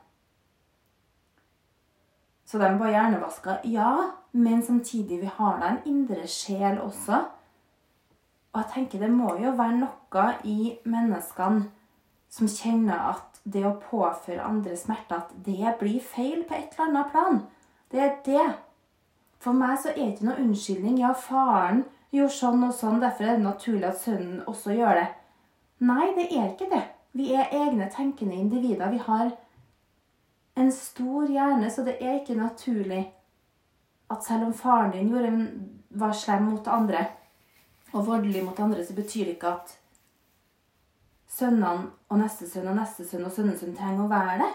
Så 2.49 2.61
de 2.61 2.71
var 2.81 2.93
hjernevaska, 2.95 3.59
ja, 3.69 3.91
men 4.33 4.63
samtidig 4.65 5.21
vi 5.21 5.33
har 5.41 5.59
da 5.61 5.73
en 5.75 5.83
indre 5.89 6.25
sjel 6.29 6.81
også. 6.81 7.25
Og 8.53 8.63
jeg 8.63 8.71
tenker 8.75 9.03
det 9.03 9.11
må 9.13 9.35
jo 9.43 9.53
være 9.59 9.81
noe 9.83 10.29
i 10.49 10.73
menneskene 10.89 11.69
som 12.33 12.49
kjenner 12.51 13.13
at 13.13 13.41
det 13.49 13.65
å 13.65 13.77
påføre 13.81 14.45
andre 14.45 14.77
smerter, 14.77 15.23
at 15.23 15.31
det 15.45 15.77
blir 15.81 16.01
feil 16.05 16.43
på 16.49 16.57
et 16.57 16.75
eller 16.75 16.89
annet 16.89 17.13
plan. 17.13 17.39
Det 17.93 18.03
er 18.05 18.17
det. 18.27 18.49
For 19.41 19.57
meg 19.57 19.79
så 19.81 19.93
er 19.93 20.01
det 20.01 20.09
ikke 20.15 20.29
noe 20.29 20.43
unnskyldning. 20.43 20.99
Ja, 21.01 21.15
faren 21.17 21.85
gjorde 22.13 22.37
sånn 22.37 22.65
og 22.67 22.75
sånn, 22.77 23.01
derfor 23.01 23.25
er 23.25 23.39
det 23.39 23.47
naturlig 23.47 23.89
at 23.89 24.01
sønnen 24.03 24.43
også 24.51 24.77
gjør 24.77 25.01
det. 25.01 25.09
Nei, 25.89 26.09
det 26.17 26.27
er 26.33 26.51
ikke 26.51 26.71
det. 26.73 26.83
Vi 27.17 27.31
er 27.35 27.55
egne 27.55 27.89
tenkende 27.93 28.37
individer. 28.37 28.91
Vi 28.93 29.01
har 29.07 29.31
en 30.59 30.73
stor 30.75 31.29
hjerne, 31.31 31.71
så 31.71 31.85
det 31.87 31.97
er 32.03 32.19
ikke 32.19 32.37
naturlig 32.37 33.05
at 34.11 34.25
selv 34.25 34.49
om 34.49 34.57
faren 34.57 34.93
din 34.93 35.13
gjorde, 35.13 35.33
var 35.91 36.13
slem 36.17 36.51
mot 36.51 36.69
andre 36.69 37.07
og 37.93 38.07
voldelig 38.07 38.45
mot 38.45 38.59
andre, 38.61 38.85
så 38.85 38.95
betyr 38.95 39.25
det 39.25 39.37
ikke 39.37 39.53
at 39.57 39.79
sønnene 41.39 41.91
og 42.09 42.19
neste 42.21 42.49
sønn 42.51 42.69
og 42.69 42.77
neste 42.77 43.07
sønn 43.09 43.27
og 43.29 43.33
sønnesønn 43.33 43.77
trenger 43.77 44.05
å 44.05 44.11
være 44.11 44.39
det. 44.43 44.51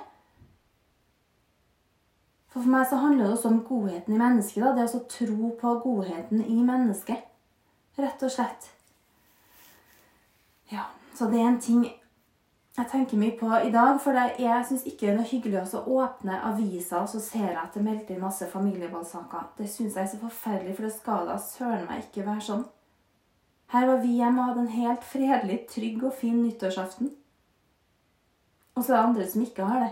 For 2.54 2.62
for 2.62 2.70
meg 2.70 2.86
så 2.86 3.00
handler 3.02 3.26
det 3.26 3.34
også 3.34 3.50
om 3.50 3.64
godheten 3.66 4.14
i 4.14 4.18
mennesket. 4.18 4.64
da, 4.64 4.74
Det 4.76 4.96
å 4.96 5.08
tro 5.10 5.50
på 5.62 5.74
godheten 5.84 6.46
i 6.46 6.62
mennesket. 6.64 7.24
Rett 7.98 8.24
og 8.24 8.32
slett. 8.32 8.70
Ja, 10.72 10.86
Så 11.14 11.30
det 11.30 11.40
er 11.40 11.48
en 11.48 11.60
ting 11.60 11.84
jeg 12.78 12.88
tenker 12.90 13.18
mye 13.18 13.38
på 13.38 13.50
i 13.68 13.72
dag. 13.72 14.00
For 14.02 14.12
jeg 14.14 14.66
syns 14.66 14.86
ikke 14.86 15.06
det 15.06 15.10
er 15.10 15.18
noe 15.18 15.30
hyggelig 15.30 15.74
å 15.74 15.84
åpne 16.02 16.40
avisa 16.44 17.02
og 17.02 17.10
så 17.10 17.20
ser 17.20 17.50
jeg 17.52 17.58
at 17.58 17.74
det 17.74 17.84
melder 17.84 18.16
inn 18.16 18.22
masse 18.22 18.46
familievoldssaker. 18.46 19.50
Det 19.58 19.70
syns 19.70 19.96
jeg 19.96 20.04
er 20.04 20.12
så 20.14 20.22
forferdelig, 20.22 20.76
for 20.76 20.84
det 20.84 20.94
skal 20.94 21.28
da 21.28 21.38
søren 21.38 21.88
meg 21.90 22.06
ikke 22.06 22.26
være 22.26 22.42
sånn. 22.42 22.66
Her 23.74 23.88
var 23.90 24.04
vi 24.04 24.20
hjemme 24.20 24.42
og 24.42 24.52
hadde 24.52 24.64
en 24.68 24.76
helt 24.76 25.06
fredelig, 25.10 25.64
trygg 25.70 26.04
og 26.06 26.14
fin 26.14 26.38
nyttårsaften. 26.44 27.10
Og 28.76 28.84
så 28.84 28.94
er 28.94 28.98
det 28.98 29.06
andre 29.08 29.30
som 29.30 29.42
ikke 29.42 29.66
har 29.66 29.80
det. 29.82 29.92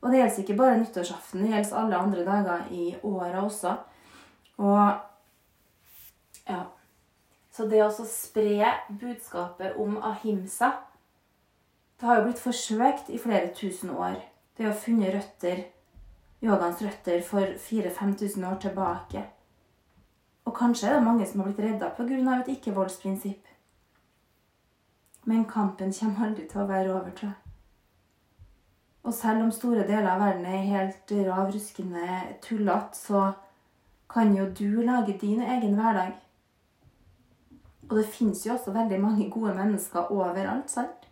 Og 0.00 0.10
det 0.10 0.20
gjelder 0.20 0.38
ikke 0.38 0.56
bare 0.56 0.78
nyttårsaften, 0.78 1.42
det 1.42 1.50
gjelder 1.50 1.78
alle 1.80 1.96
andre 1.96 2.24
dager 2.24 2.68
i 2.70 2.84
året 3.02 3.42
også. 3.42 3.72
Og 4.56 4.92
ja. 6.48 6.60
Så 7.50 7.66
det 7.66 7.80
å 7.82 7.90
spre 7.90 8.68
budskapet 9.00 9.80
om 9.82 9.96
ahimsa 9.98 10.76
Det 11.98 12.06
har 12.06 12.20
jo 12.20 12.28
blitt 12.28 12.38
forsøkt 12.38 13.08
i 13.10 13.18
flere 13.18 13.50
tusen 13.54 13.90
år. 13.90 14.20
Det 14.54 14.68
har 14.68 14.78
funnet 14.78 15.16
røtter, 15.16 15.64
yogaens 16.38 16.82
røtter 16.82 17.18
for 17.26 17.56
4000-5000 17.58 18.46
år 18.46 18.60
tilbake. 18.62 19.24
Og 20.48 20.54
kanskje 20.56 20.88
er 20.88 20.94
det 20.96 21.04
mange 21.04 21.26
som 21.28 21.40
har 21.40 21.50
blitt 21.50 21.58
redda 21.60 21.90
pga. 21.96 22.40
et 22.40 22.48
ikke-voldsprinsipp. 22.48 23.48
Men 25.24 25.44
kampen 25.44 25.92
kommer 25.92 26.26
aldri 26.26 26.46
til 26.48 26.60
å 26.60 26.66
være 26.66 26.92
over, 26.92 27.10
tror 27.10 27.28
jeg. 27.28 27.34
Og 29.02 29.14
selv 29.14 29.42
om 29.42 29.50
store 29.52 29.84
deler 29.88 30.08
av 30.10 30.20
verden 30.20 30.46
er 30.46 30.70
helt 30.70 31.12
rav 31.26 31.52
ruskende 31.52 32.06
tullete, 32.42 32.96
så 32.96 33.32
kan 34.10 34.34
jo 34.36 34.46
du 34.58 34.82
lage 34.82 35.18
din 35.20 35.42
egen 35.42 35.74
hverdag. 35.74 36.12
Og 37.90 37.96
det 37.96 38.06
fins 38.06 38.46
jo 38.46 38.52
også 38.52 38.72
veldig 38.72 39.00
mange 39.00 39.30
gode 39.30 39.54
mennesker 39.54 40.12
overalt, 40.12 40.70
sant? 40.70 41.08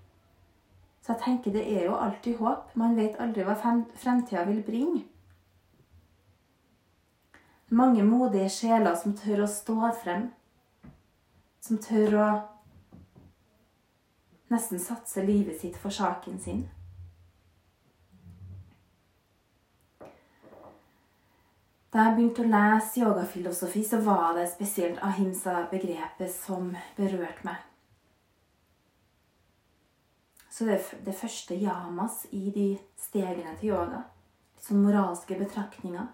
Så 1.03 1.13
jeg 1.13 1.23
tenker 1.25 1.53
det 1.53 1.67
er 1.77 1.85
jo 1.85 1.95
alltid 1.95 2.39
håp. 2.39 2.73
Man 2.75 2.97
vet 2.97 3.21
aldri 3.21 3.45
hva 3.45 3.55
fremtida 3.95 4.45
vil 4.45 4.63
bringe. 4.63 5.05
Mange 7.69 8.05
modige 8.05 8.51
sjeler 8.53 8.95
som 8.95 9.17
tør 9.19 9.43
å 9.43 9.51
stå 9.51 9.91
frem. 10.03 10.29
Som 11.61 11.81
tør 11.83 12.19
å 12.23 12.29
nesten 14.55 14.79
satse 14.79 15.25
livet 15.27 15.59
sitt 15.61 15.79
for 15.83 15.91
saken 15.91 16.39
sin. 16.41 16.67
Da 21.91 22.05
jeg 22.05 22.17
begynte 22.17 22.45
å 22.45 22.51
lese 22.51 23.01
yogafilosofi, 23.01 23.83
så 23.89 23.99
var 24.05 24.35
det 24.37 24.51
spesielt 24.53 24.99
ahimsa-begrepet 25.03 26.31
som 26.31 26.75
berørte 26.99 27.47
meg. 27.47 27.63
Så 30.53 30.69
det, 30.69 30.79
det 31.05 31.15
første 31.17 31.57
yamas 31.57 32.23
i 32.37 32.51
de 32.53 32.69
stegene 33.01 33.55
til 33.61 33.73
yoga, 33.73 34.03
som 34.61 34.85
moralske 34.85 35.39
betraktninger, 35.41 36.07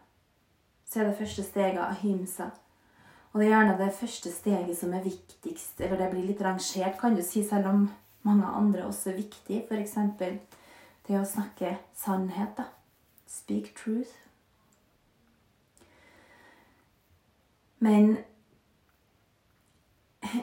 så 0.92 1.00
er 1.00 1.08
det 1.08 1.16
første 1.16 1.42
steget 1.42 1.80
ahimsa. 1.80 2.50
Og 3.32 3.40
det 3.40 3.46
er 3.46 3.54
gjerne 3.54 3.78
det 3.78 3.94
første 3.96 4.30
steget 4.32 4.76
som 4.76 4.92
er 4.92 5.04
viktigst, 5.06 5.80
eller 5.80 5.96
det 5.96 6.10
blir 6.12 6.26
litt 6.28 6.42
rangert, 6.44 6.98
kan 7.00 7.16
du 7.16 7.22
si, 7.24 7.40
selv 7.48 7.70
om 7.70 7.86
mange 8.28 8.46
andre 8.46 8.84
også 8.84 9.10
er 9.10 9.22
viktig. 9.22 9.62
F.eks. 9.68 9.94
det 11.08 11.16
å 11.16 11.24
snakke 11.24 11.78
sannhet. 11.96 12.52
da. 12.58 12.68
Speak 13.26 13.72
truth. 13.78 14.12
Men 17.80 18.18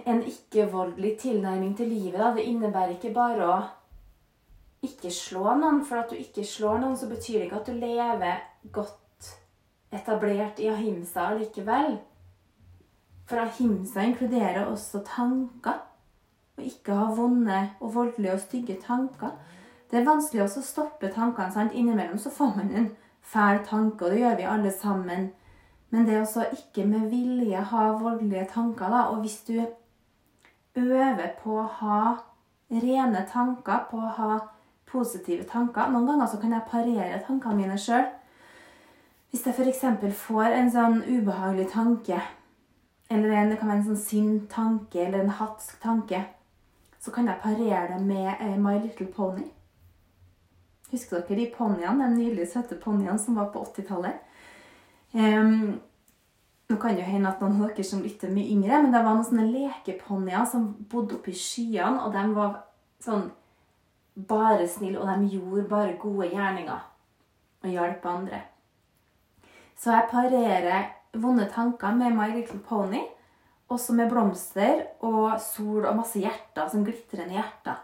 en 0.06 0.24
ikke-voldelig 0.26 1.14
tilnærming 1.22 1.78
til 1.78 1.94
livet, 1.94 2.18
da, 2.20 2.34
det 2.34 2.48
innebærer 2.50 2.98
ikke 2.98 3.14
bare 3.14 3.52
å 3.54 3.60
ikke 4.82 5.12
slå 5.14 5.54
noen. 5.62 5.84
For 5.86 6.02
at 6.02 6.10
du 6.10 6.18
ikke 6.18 6.44
slår 6.44 6.82
noen, 6.82 6.98
så 6.98 7.08
betyr 7.12 7.38
det 7.38 7.46
ikke 7.52 7.62
at 7.62 7.70
du 7.70 7.78
lever 7.78 8.42
godt 8.74 8.99
etablert 9.92 10.60
i 10.60 10.70
ahimsa 10.70 11.28
allikevel. 11.32 11.98
For 13.30 13.38
ahimsa 13.38 14.04
inkluderer 14.06 14.66
også 14.66 15.04
tanker. 15.06 15.82
Å 16.58 16.66
ikke 16.66 16.96
ha 16.98 17.10
vonde 17.16 17.60
og 17.80 17.94
voldelige 17.96 18.36
og 18.36 18.44
stygge 18.44 18.78
tanker. 18.84 19.36
Det 19.90 20.00
er 20.00 20.08
vanskelig 20.08 20.44
også 20.44 20.62
å 20.62 20.70
stoppe 20.70 21.10
tankene. 21.14 21.52
sant? 21.52 21.74
Innimellom 21.74 22.20
så 22.22 22.30
får 22.30 22.56
man 22.56 22.72
en 22.76 22.90
fæl 23.22 23.64
tanke, 23.66 24.06
og 24.06 24.12
det 24.12 24.20
gjør 24.20 24.36
vi 24.38 24.50
alle 24.54 24.72
sammen. 24.72 25.30
Men 25.90 26.06
det 26.06 26.20
å 26.22 26.46
ikke 26.54 26.86
med 26.86 27.10
vilje 27.10 27.62
ha 27.72 27.86
voldelige 27.98 28.46
tanker, 28.54 28.90
da, 28.90 29.08
og 29.10 29.24
hvis 29.24 29.40
du 29.48 29.58
øver 30.76 31.32
på 31.42 31.58
å 31.58 31.68
ha 31.80 32.02
rene 32.70 33.26
tanker, 33.32 33.88
på 33.90 33.98
å 33.98 34.14
ha 34.18 34.40
positive 34.90 35.46
tanker 35.50 35.90
Noen 35.90 36.08
ganger 36.10 36.30
så 36.30 36.40
kan 36.42 36.54
jeg 36.54 36.70
parere 36.70 37.22
tankene 37.26 37.58
mine 37.58 37.78
sjøl. 37.78 38.06
Hvis 39.30 39.46
jeg 39.46 39.54
f.eks. 39.54 39.84
får 40.18 40.56
en 40.58 40.72
sånn 40.74 41.02
ubehagelig 41.06 41.68
tanke, 41.74 42.18
eller 43.10 43.34
en, 43.34 43.52
det 43.52 43.60
kan 43.60 43.70
være 43.70 43.82
en 43.84 43.88
sånn 43.92 44.02
sint 44.02 44.48
tanke 44.50 45.04
eller 45.04 45.22
en 45.22 45.36
hatsk 45.38 45.78
tanke, 45.84 46.24
så 47.00 47.14
kan 47.14 47.30
jeg 47.30 47.42
parere 47.44 47.88
det 47.92 48.00
med 48.06 48.42
My 48.60 48.80
Little 48.80 49.08
Pony. 49.14 49.46
Husker 50.90 51.22
dere 51.22 51.38
de 51.44 51.46
poniene, 51.54 52.08
de 52.10 52.18
nydelige, 52.18 52.50
søte 52.50 52.80
poniene 52.82 53.20
som 53.22 53.38
var 53.38 53.52
på 53.54 53.62
80-tallet? 53.68 54.26
Um, 55.14 55.78
nå 56.70 56.78
kan 56.82 56.98
det 56.98 57.04
jo 57.04 57.12
hende 57.14 57.30
at 57.30 57.42
noen 57.42 57.62
av 57.62 57.70
dere 57.70 57.86
som 57.86 58.02
lytter, 58.02 58.34
mye 58.34 58.50
yngre, 58.50 58.82
men 58.82 58.94
det 58.94 59.02
var 59.06 59.14
noen 59.14 59.26
sånne 59.30 59.50
lekeponnier 59.54 60.46
som 60.50 60.72
bodde 60.90 61.18
oppi 61.18 61.34
skyene, 61.38 62.02
og 62.02 62.14
de 62.18 62.26
var 62.34 62.64
sånn 63.06 63.30
bare 64.30 64.66
snille, 64.70 65.00
og 65.00 65.10
de 65.10 65.38
gjorde 65.38 65.70
bare 65.70 65.98
gode 66.02 66.34
gjerninger 66.34 66.88
og 67.60 67.74
hjalp 67.74 68.06
andre. 68.10 68.42
Så 69.80 69.94
jeg 69.96 70.10
parerer 70.12 70.90
vonde 71.16 71.46
tanker 71.54 71.96
med 71.96 72.16
My 72.16 72.28
Little 72.34 72.60
Pony, 72.60 73.02
også 73.72 73.94
med 73.96 74.10
blomster 74.12 74.82
og 75.06 75.38
sol 75.40 75.86
og 75.86 75.96
masse 76.02 76.20
hjerter 76.20 76.68
som 76.72 76.84
glitrende 76.84 77.38
hjerter. 77.38 77.78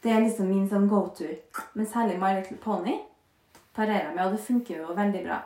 Det 0.00 0.12
er 0.12 0.22
liksom 0.24 0.48
min 0.48 0.68
sånn 0.70 0.86
go 0.88 1.02
to. 1.16 1.28
Men 1.74 1.88
særlig 1.90 2.16
My 2.20 2.32
Little 2.38 2.56
Pony 2.62 2.94
parerer 3.74 4.14
med, 4.14 4.24
og 4.26 4.36
det 4.36 4.46
funker 4.46 4.80
jo 4.80 4.96
veldig 4.96 5.24
bra. 5.26 5.42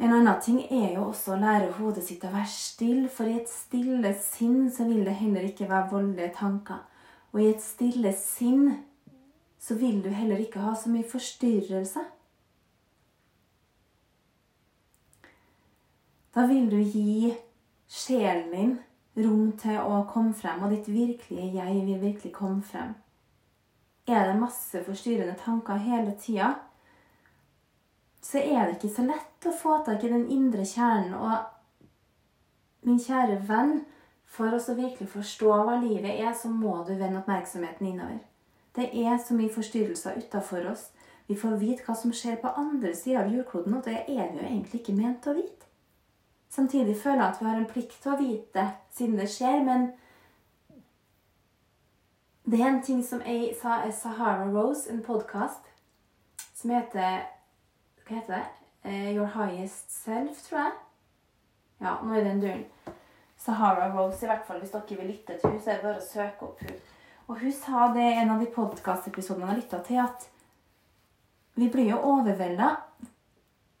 En 0.00 0.14
annen 0.16 0.38
ting 0.40 0.62
er 0.64 0.94
jo 0.94 1.08
også 1.10 1.34
å 1.34 1.40
lære 1.40 1.74
hodet 1.76 2.06
sitt 2.06 2.22
å 2.24 2.30
være 2.32 2.48
stille, 2.48 3.08
for 3.12 3.28
i 3.28 3.36
et 3.40 3.50
stille 3.52 4.14
sinn 4.16 4.70
så 4.72 4.86
vil 4.88 5.02
det 5.04 5.18
heller 5.18 5.48
ikke 5.48 5.68
være 5.68 5.90
voldelige 5.90 6.32
tanker. 6.38 6.86
Og 7.34 7.42
i 7.42 7.50
et 7.50 7.60
stille 7.62 8.14
sinn 8.16 8.70
så 9.60 9.76
vil 9.76 10.00
du 10.04 10.08
heller 10.14 10.40
ikke 10.40 10.62
ha 10.64 10.72
så 10.78 10.88
mye 10.92 11.04
forstyrrelse. 11.08 12.06
Da 16.34 16.46
vil 16.46 16.70
du 16.70 16.78
gi 16.78 17.34
sjelen 17.90 18.50
din 18.54 18.74
rom 19.24 19.52
til 19.58 19.78
å 19.82 20.04
komme 20.10 20.34
frem, 20.34 20.62
og 20.62 20.70
ditt 20.70 20.88
virkelige 20.88 21.52
jeg 21.56 21.84
vil 21.86 22.02
virkelig 22.02 22.32
komme 22.34 22.62
frem. 22.62 22.94
Er 24.06 24.26
det 24.28 24.40
masse 24.40 24.82
forstyrrende 24.86 25.34
tanker 25.42 25.80
hele 25.82 26.14
tida, 26.18 26.54
så 28.22 28.38
er 28.38 28.66
det 28.66 28.76
ikke 28.76 28.94
så 28.94 29.06
lett 29.06 29.48
å 29.48 29.54
få 29.56 29.80
tak 29.86 30.04
i 30.04 30.10
den 30.12 30.28
indre 30.30 30.64
kjernen. 30.66 31.14
Og 31.16 32.86
min 32.86 33.00
kjære 33.00 33.40
venn, 33.48 33.80
for 34.30 34.54
å 34.54 34.74
virkelig 34.76 35.08
forstå 35.10 35.54
hva 35.66 35.80
livet 35.82 36.12
er, 36.12 36.30
så 36.38 36.50
må 36.52 36.76
du 36.86 36.92
vende 36.94 37.18
oppmerksomheten 37.18 37.88
innover. 37.90 38.20
Det 38.76 38.86
er 38.94 39.18
så 39.18 39.34
mye 39.34 39.50
forstyrrelser 39.50 40.20
utafor 40.22 40.68
oss. 40.70 40.90
Vi 41.26 41.34
får 41.38 41.58
vite 41.58 41.86
hva 41.86 41.96
som 41.98 42.14
skjer 42.14 42.38
på 42.42 42.52
andre 42.60 42.94
sida 42.94 43.24
av 43.24 43.34
jordkloden, 43.34 43.74
og 43.74 43.82
det 43.88 44.04
er 44.04 44.30
vi 44.30 44.38
jo 44.38 44.46
egentlig 44.46 44.80
ikke 44.80 44.94
ment 44.98 45.26
å 45.26 45.34
vite. 45.34 45.69
Samtidig 46.50 46.96
føler 46.96 47.22
jeg 47.22 47.28
at 47.28 47.40
vi 47.40 47.46
har 47.46 47.56
en 47.56 47.66
plikt 47.70 48.02
til 48.02 48.12
å 48.12 48.18
vite 48.18 48.64
siden 48.90 49.18
det 49.20 49.28
skjer, 49.30 49.60
men 49.64 49.90
det 52.50 52.58
er 52.60 52.72
en 52.72 52.82
ting 52.82 53.04
som 53.06 53.20
jeg 53.22 53.52
sa 53.60 53.84
er 53.86 53.92
Sahara 53.94 54.48
Rose, 54.50 54.90
en 54.90 55.04
podkast 55.06 55.68
som 56.58 56.72
heter 56.74 57.20
Hva 58.02 58.16
heter 58.16 58.34
det? 58.34 58.46
Eh, 58.82 59.12
Your 59.14 59.28
Highest 59.30 59.92
Self, 59.92 60.40
tror 60.48 60.58
jeg. 60.58 60.72
Ja, 61.80 61.92
nå 62.02 62.16
er 62.16 62.24
den 62.24 62.40
duren. 62.42 62.64
Sahara 63.38 63.86
Rose, 63.94 64.24
i 64.24 64.28
hvert 64.28 64.46
fall 64.48 64.58
hvis 64.58 64.72
dere 64.74 64.98
vil 64.98 65.12
lytte 65.12 65.36
til 65.38 65.50
henne, 65.52 65.62
så 65.62 65.70
er 65.70 65.78
det 65.78 65.86
bare 65.86 66.00
å 66.00 66.08
søke 66.08 66.48
opp 66.48 66.64
henne. 66.64 66.80
Og 67.28 67.38
hun 67.38 67.52
sa 67.54 67.86
det 67.94 68.08
i 68.08 68.18
en 68.24 68.32
av 68.34 68.42
de 68.42 68.48
podkastepisodene 68.50 69.52
jeg 69.52 69.60
lytta 69.60 69.80
til, 69.86 70.00
at 70.02 70.26
vi 71.54 71.68
blir 71.70 71.92
jo 71.92 72.00
overvelda. 72.16 72.72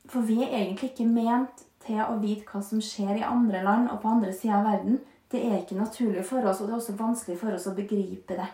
For 0.06 0.22
vi 0.26 0.38
er 0.44 0.54
egentlig 0.60 0.92
ikke 0.92 1.08
ment 1.10 1.64
til 1.86 2.00
å 2.04 2.18
vite 2.20 2.46
hva 2.48 2.60
som 2.64 2.82
skjer 2.84 3.18
i 3.18 3.26
andre 3.26 3.62
land 3.64 3.90
og 3.92 4.02
på 4.02 4.10
andre 4.10 4.32
sida 4.36 4.60
av 4.60 4.68
verden. 4.68 5.00
Det 5.30 5.40
er 5.46 5.60
ikke 5.60 5.78
naturlig 5.78 6.24
for 6.26 6.44
oss, 6.44 6.60
og 6.60 6.68
det 6.68 6.74
er 6.74 6.80
også 6.80 6.98
vanskelig 6.98 7.38
for 7.40 7.54
oss 7.54 7.68
å 7.70 7.76
begripe 7.76 8.36
det. 8.36 8.48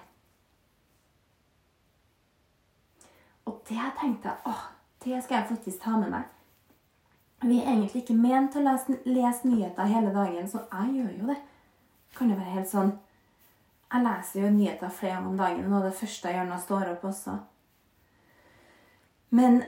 Og 3.46 3.60
det 3.68 3.92
tenkte 4.00 4.32
jeg 4.32 4.50
åh, 4.50 4.64
det 5.04 5.22
skal 5.24 5.40
jeg 5.40 5.48
faktisk 5.50 5.82
ta 5.82 5.96
med 5.96 6.12
meg. 6.12 6.32
Vi 7.42 7.58
er 7.60 7.70
egentlig 7.72 8.02
ikke 8.02 8.16
ment 8.16 8.52
til 8.52 8.64
å 8.64 8.70
lese, 8.70 8.96
lese 9.04 9.48
nyheter 9.48 9.90
hele 9.90 10.12
dagen, 10.14 10.48
så 10.48 10.64
jeg 10.72 10.94
gjør 11.00 11.12
jo 11.20 11.32
det. 11.32 11.36
Kan 12.16 12.30
det 12.32 12.38
være 12.38 12.54
helt 12.54 12.70
sånn 12.70 12.94
Jeg 13.92 14.02
leser 14.02 14.40
jo 14.40 14.48
nyheter 14.50 14.90
flere 14.90 15.20
om 15.22 15.36
dagen, 15.38 15.72
og 15.72 15.84
det 15.84 15.94
første 15.94 16.28
jeg 16.28 16.36
gjør 16.36 16.46
når 16.48 16.56
jeg 16.56 16.64
står 16.64 16.88
opp 16.90 17.04
også. 17.06 17.34
Men 19.30 19.60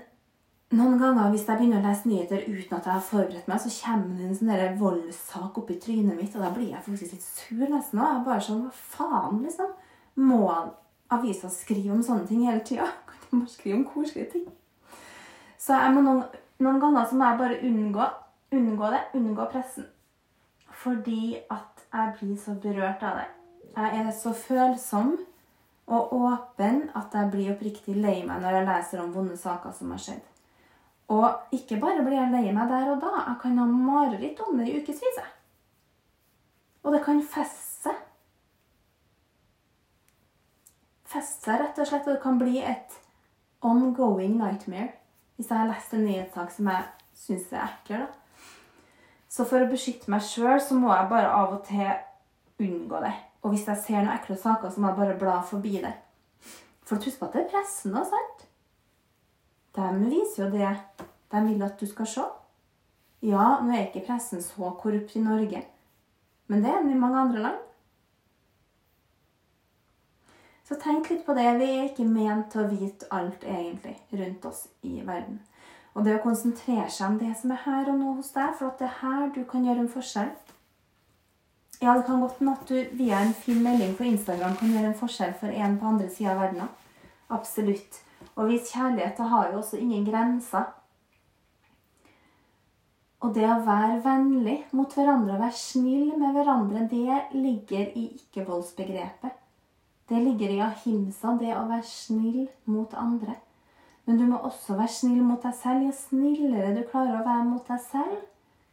noen 0.76 0.98
ganger 1.00 1.30
hvis 1.32 1.46
jeg 1.48 1.56
begynner 1.56 1.80
å 1.80 1.88
lese 1.88 2.08
nyheter 2.10 2.42
uten 2.44 2.76
at 2.76 2.86
jeg 2.86 2.92
har 2.92 3.04
forberedt 3.04 3.46
meg, 3.48 3.60
så 3.62 3.70
kommer 3.72 4.18
det 4.18 4.26
en 4.26 4.36
sånn 4.36 4.80
voldssak 4.82 5.60
i 5.64 5.78
trynet 5.80 6.18
mitt, 6.18 6.36
og 6.36 6.44
da 6.44 6.50
blir 6.52 6.74
jeg 6.74 6.84
faktisk 6.84 7.14
litt 7.16 7.24
sur 7.24 7.64
nesten. 7.72 8.02
òg. 8.04 8.24
bare 8.26 8.44
sånn 8.44 8.66
Hva 8.66 8.74
faen, 8.74 9.42
liksom? 9.46 9.72
Må 10.28 10.42
avisa 11.08 11.48
skrive 11.48 11.94
om 11.94 12.02
sånne 12.04 12.28
ting 12.28 12.44
hele 12.44 12.60
tida? 12.60 12.90
Kan 13.08 13.24
de 13.30 13.40
bare 13.40 13.54
skrive 13.54 13.78
om 13.78 13.88
koselige 13.88 14.30
ting? 14.34 14.46
Så 15.58 15.72
jeg 15.72 15.94
må 15.94 16.04
noen, 16.04 16.22
noen 16.60 16.80
ganger 16.82 17.08
så 17.08 17.16
må 17.16 17.30
jeg 17.30 17.40
bare 17.40 17.60
unngå, 17.70 18.12
unngå 18.52 18.92
det. 18.92 19.02
Unngå 19.16 19.48
pressen. 19.52 19.88
Fordi 20.84 21.38
at 21.50 21.88
jeg 21.88 22.14
blir 22.20 22.36
så 22.36 22.54
berørt 22.60 23.02
av 23.02 23.22
det. 23.22 23.28
Jeg 23.78 24.04
er 24.04 24.12
så 24.12 24.34
følsom 24.36 25.16
og 25.88 26.12
åpen 26.12 26.90
at 26.98 27.14
jeg 27.16 27.32
blir 27.32 27.54
oppriktig 27.54 27.94
lei 27.96 28.18
meg 28.26 28.42
når 28.42 28.58
jeg 28.58 28.68
leser 28.68 29.00
om 29.00 29.14
vonde 29.14 29.36
saker 29.40 29.72
som 29.72 29.94
har 29.94 30.02
skjedd. 30.04 30.27
Og 31.08 31.54
ikke 31.56 31.78
bare 31.80 32.04
blir 32.04 32.18
jeg 32.18 32.32
lei 32.34 32.52
meg 32.52 32.68
der 32.68 32.90
og 32.92 33.00
da, 33.00 33.14
jeg 33.30 33.40
kan 33.42 33.58
ha 33.58 33.64
mareritt 33.68 34.40
om 34.44 34.58
det 34.60 34.68
i 34.68 34.80
ukevis. 34.82 35.20
Og 36.84 36.92
det 36.92 37.00
kan 37.04 37.22
feste 37.24 37.88
seg. 37.88 38.04
Feste 41.08 41.48
seg, 41.48 41.62
rett 41.62 41.80
og 41.80 41.88
slett. 41.88 42.06
Og 42.06 42.16
det 42.16 42.22
kan 42.22 42.40
bli 42.40 42.60
et 42.60 42.98
ongoing 43.64 44.36
nightmare 44.38 44.92
hvis 45.38 45.52
jeg 45.52 45.58
har 45.60 45.68
lest 45.70 45.92
en 45.94 46.02
nyhetssak 46.02 46.50
som 46.50 46.68
jeg 46.72 46.86
syns 47.14 47.52
er 47.54 47.62
ekkel. 47.62 48.04
Så 49.30 49.44
for 49.46 49.62
å 49.62 49.70
beskytte 49.70 50.10
meg 50.10 50.24
sjøl, 50.26 50.58
så 50.58 50.74
må 50.74 50.90
jeg 50.90 51.10
bare 51.12 51.30
av 51.30 51.52
og 51.54 51.62
til 51.68 51.92
unngå 52.58 53.02
det. 53.04 53.14
Og 53.44 53.54
hvis 53.54 53.68
jeg 53.70 53.82
ser 53.84 54.00
noen 54.02 54.16
ekle 54.16 54.34
saker, 54.40 54.72
så 54.72 54.82
må 54.82 54.90
jeg 54.90 54.98
bare 54.98 55.18
bla 55.20 55.38
forbi 55.46 55.76
det. 55.84 55.94
For 56.82 56.98
husk 56.98 57.20
på 57.20 57.28
at 57.28 57.36
det 57.36 57.44
er 57.44 57.52
pressende, 57.52 58.02
sant? 58.08 58.47
De 59.78 60.10
viser 60.10 60.44
jo 60.44 60.50
det 60.50 60.74
de 61.30 61.40
vil 61.44 61.62
at 61.62 61.80
du 61.80 61.86
skal 61.86 62.08
se. 62.08 62.26
Ja, 63.22 63.58
nå 63.62 63.74
er 63.74 63.88
ikke 63.88 64.06
pressen 64.06 64.42
så 64.42 64.70
korrupt 64.80 65.16
i 65.18 65.22
Norge, 65.22 65.64
men 66.46 66.62
det 66.62 66.70
er 66.70 66.82
den 66.82 66.94
i 66.94 67.00
mange 67.00 67.18
andre 67.20 67.42
land. 67.42 67.64
Så 70.68 70.76
tenk 70.76 71.08
litt 71.10 71.24
på 71.26 71.34
det. 71.34 71.46
Vi 71.58 71.66
er 71.72 71.86
ikke 71.88 72.04
ment 72.04 72.50
til 72.52 72.62
å 72.62 72.68
vite 72.70 73.08
alt 73.14 73.44
egentlig 73.44 73.96
rundt 74.20 74.44
oss 74.50 74.66
i 74.84 74.98
verden. 75.00 75.38
Og 75.96 76.04
det 76.04 76.18
å 76.18 76.22
konsentrere 76.22 76.90
seg 76.92 77.06
om 77.08 77.16
det 77.18 77.32
som 77.40 77.54
er 77.54 77.62
her 77.64 77.88
og 77.88 77.96
nå 77.98 78.12
hos 78.18 78.34
deg, 78.34 78.52
for 78.58 78.68
at 78.68 78.82
det 78.82 78.90
er 78.90 78.98
her 79.00 79.30
du 79.34 79.40
kan 79.48 79.64
gjøre 79.64 79.86
en 79.86 79.94
forskjell. 79.94 80.34
Ja, 81.80 81.94
det 81.94 82.04
kan 82.06 82.20
godt 82.20 82.38
hende 82.38 82.56
at 82.58 82.68
du 82.68 82.98
via 82.98 83.22
en 83.22 83.32
fin 83.34 83.62
melding 83.64 83.94
på 83.96 84.06
Instagram 84.10 84.58
kan 84.60 84.74
gjøre 84.74 84.92
en 84.92 85.00
forskjell 85.00 85.32
for 85.40 85.54
en 85.54 85.78
på 85.80 85.88
andre 85.88 86.10
sida 86.12 86.34
av 86.34 86.44
verden. 86.44 86.68
Absolutt. 87.32 88.02
Å 88.38 88.46
vise 88.46 88.70
kjærlighet 88.70 89.18
har 89.32 89.50
jo 89.50 89.58
også 89.58 89.80
ingen 89.82 90.04
grenser. 90.06 90.68
Og 93.18 93.34
det 93.34 93.48
å 93.50 93.58
være 93.66 93.98
vennlig 94.04 94.60
mot 94.78 94.92
hverandre, 94.94 95.40
være 95.40 95.58
snill 95.58 96.12
med 96.20 96.36
hverandre, 96.36 96.84
det 96.86 97.18
ligger 97.34 97.90
i 97.98 98.04
ikke-voldsbegrepet. 98.14 99.34
Det 100.08 100.20
ligger 100.22 100.54
i 100.54 100.60
ahimsa, 100.64 101.34
det 101.40 101.50
å 101.56 101.66
være 101.68 101.84
snill 101.84 102.46
mot 102.70 102.94
andre. 102.96 103.34
Men 104.06 104.20
du 104.20 104.24
må 104.30 104.38
også 104.46 104.78
være 104.78 104.94
snill 104.94 105.24
mot 105.26 105.42
deg 105.42 105.56
selv. 105.58 105.82
Jo 105.84 105.96
snillere 105.98 106.70
du 106.78 106.84
klarer 106.88 107.18
å 107.18 107.26
være 107.26 107.48
mot 107.50 107.66
deg 107.66 107.82
selv, 107.82 108.22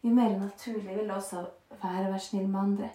jo 0.06 0.14
mer 0.14 0.38
naturlig 0.38 0.94
vil 0.94 1.10
det 1.10 1.18
også 1.18 1.42
være 1.82 2.06
å 2.06 2.14
være 2.14 2.22
snill 2.24 2.46
med 2.46 2.62
andre. 2.62 2.92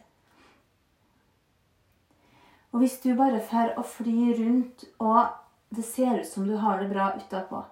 Og 2.70 2.78
hvis 2.80 3.00
du 3.02 3.10
bare 3.18 3.42
får 3.42 3.74
å 3.74 3.82
fly 3.82 4.30
rundt 4.38 4.86
og 5.02 5.34
det 5.70 5.84
ser 5.86 6.18
ut 6.18 6.26
som 6.26 6.46
du 6.48 6.56
har 6.56 6.80
det 6.80 6.88
bra 6.88 7.12
utapå. 7.16 7.62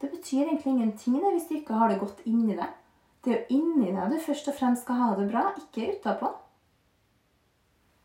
Det 0.00 0.10
betyr 0.10 0.46
egentlig 0.46 0.72
ingenting 0.72 1.14
det, 1.20 1.32
hvis 1.32 1.48
du 1.48 1.54
ikke 1.54 1.74
har 1.78 1.88
det 1.88 2.00
godt 2.00 2.22
inni 2.24 2.56
deg. 2.56 2.70
Det 3.24 3.32
er 3.32 3.36
jo 3.42 3.58
inni 3.58 3.92
deg 3.92 4.10
du 4.10 4.18
først 4.18 4.48
og 4.50 4.56
fremst 4.58 4.82
skal 4.82 4.98
ha 4.98 5.10
det 5.18 5.28
bra, 5.30 5.42
ikke 5.58 5.92
utapå. 5.98 6.32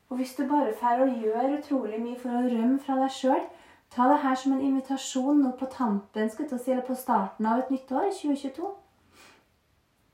Og 0.10 0.19
hvis 0.19 0.36
du 0.38 0.43
bare 0.47 0.75
får 0.77 1.03
å 1.03 1.08
gjøre 1.10 1.58
utrolig 1.58 1.99
mye 2.03 2.19
for 2.19 2.32
å 2.32 2.43
rømme 2.43 2.77
fra 2.84 2.99
deg 2.99 3.15
sjøl, 3.15 3.47
ta 3.91 4.08
det 4.12 4.19
her 4.23 4.36
som 4.36 4.53
en 4.53 4.65
invitasjon 4.67 5.41
nå 5.41 5.56
på 5.60 5.69
tampen, 5.71 6.30
skal 6.30 6.51
si, 6.60 6.71
eller 6.71 6.86
på 6.88 6.95
starten 6.95 7.47
av 7.47 7.63
et 7.63 7.71
nytt 7.73 7.91
år, 7.91 8.12
2022, 8.13 8.69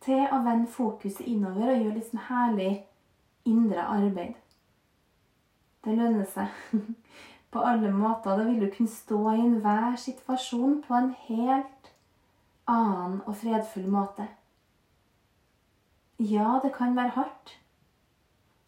til 0.06 0.24
å 0.24 0.42
vende 0.46 0.72
fokuset 0.72 1.28
innover 1.28 1.74
og 1.74 1.84
gjøre 1.84 1.98
litt 1.98 2.10
sånn 2.10 2.26
herlig 2.30 2.72
indre 3.50 3.84
arbeid. 3.84 4.40
Det 5.84 5.98
lønner 5.98 6.28
seg. 6.32 6.48
på 7.54 7.60
alle 7.60 7.92
måter. 7.92 8.38
Da 8.38 8.44
vil 8.44 8.62
du 8.62 8.70
kunne 8.76 8.90
stå 8.90 9.20
i 9.32 9.40
enhver 9.40 9.96
situasjon 9.96 10.82
på 10.88 10.96
en 10.98 11.12
helt 11.28 11.92
annen 12.68 13.22
og 13.26 13.36
fredfull 13.38 13.88
måte. 13.92 14.28
Ja, 16.20 16.60
det 16.64 16.74
kan 16.78 16.96
være 16.96 17.16
hardt. 17.18 17.60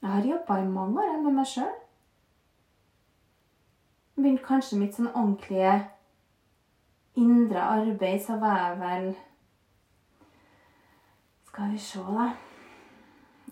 Jeg 0.02 0.10
har 0.10 0.22
jobba 0.22 0.58
i 0.62 0.68
mange 0.68 1.02
år 1.02 1.22
med 1.22 1.34
meg 1.34 1.48
sjøl. 1.50 1.76
Begynte 4.16 4.46
kanskje 4.46 4.80
mitt 4.80 4.96
sånn 4.96 5.12
ordentlige 5.12 5.76
indre 7.20 7.64
arbeid, 7.64 8.22
så 8.24 8.38
var 8.40 8.60
jeg 8.62 8.80
vel 8.80 9.08
Skal 11.48 11.72
vi 11.72 11.80
se, 11.80 12.04
da 12.04 12.30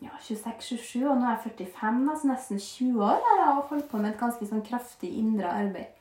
ja, 0.03 0.13
26-27, 0.19 1.03
og 1.07 1.17
nå 1.17 1.27
er 1.27 1.37
jeg 1.37 1.69
45, 1.71 1.99
altså 2.11 2.29
nesten 2.29 2.59
20 2.59 3.03
år 3.07 3.21
har 3.27 3.41
jeg 3.41 3.67
holdt 3.69 3.89
på 3.91 4.01
med 4.01 4.11
et 4.11 4.19
ganske 4.19 4.47
sånn 4.49 4.65
kraftig 4.65 5.11
indre 5.19 5.51
arbeid. 5.51 5.91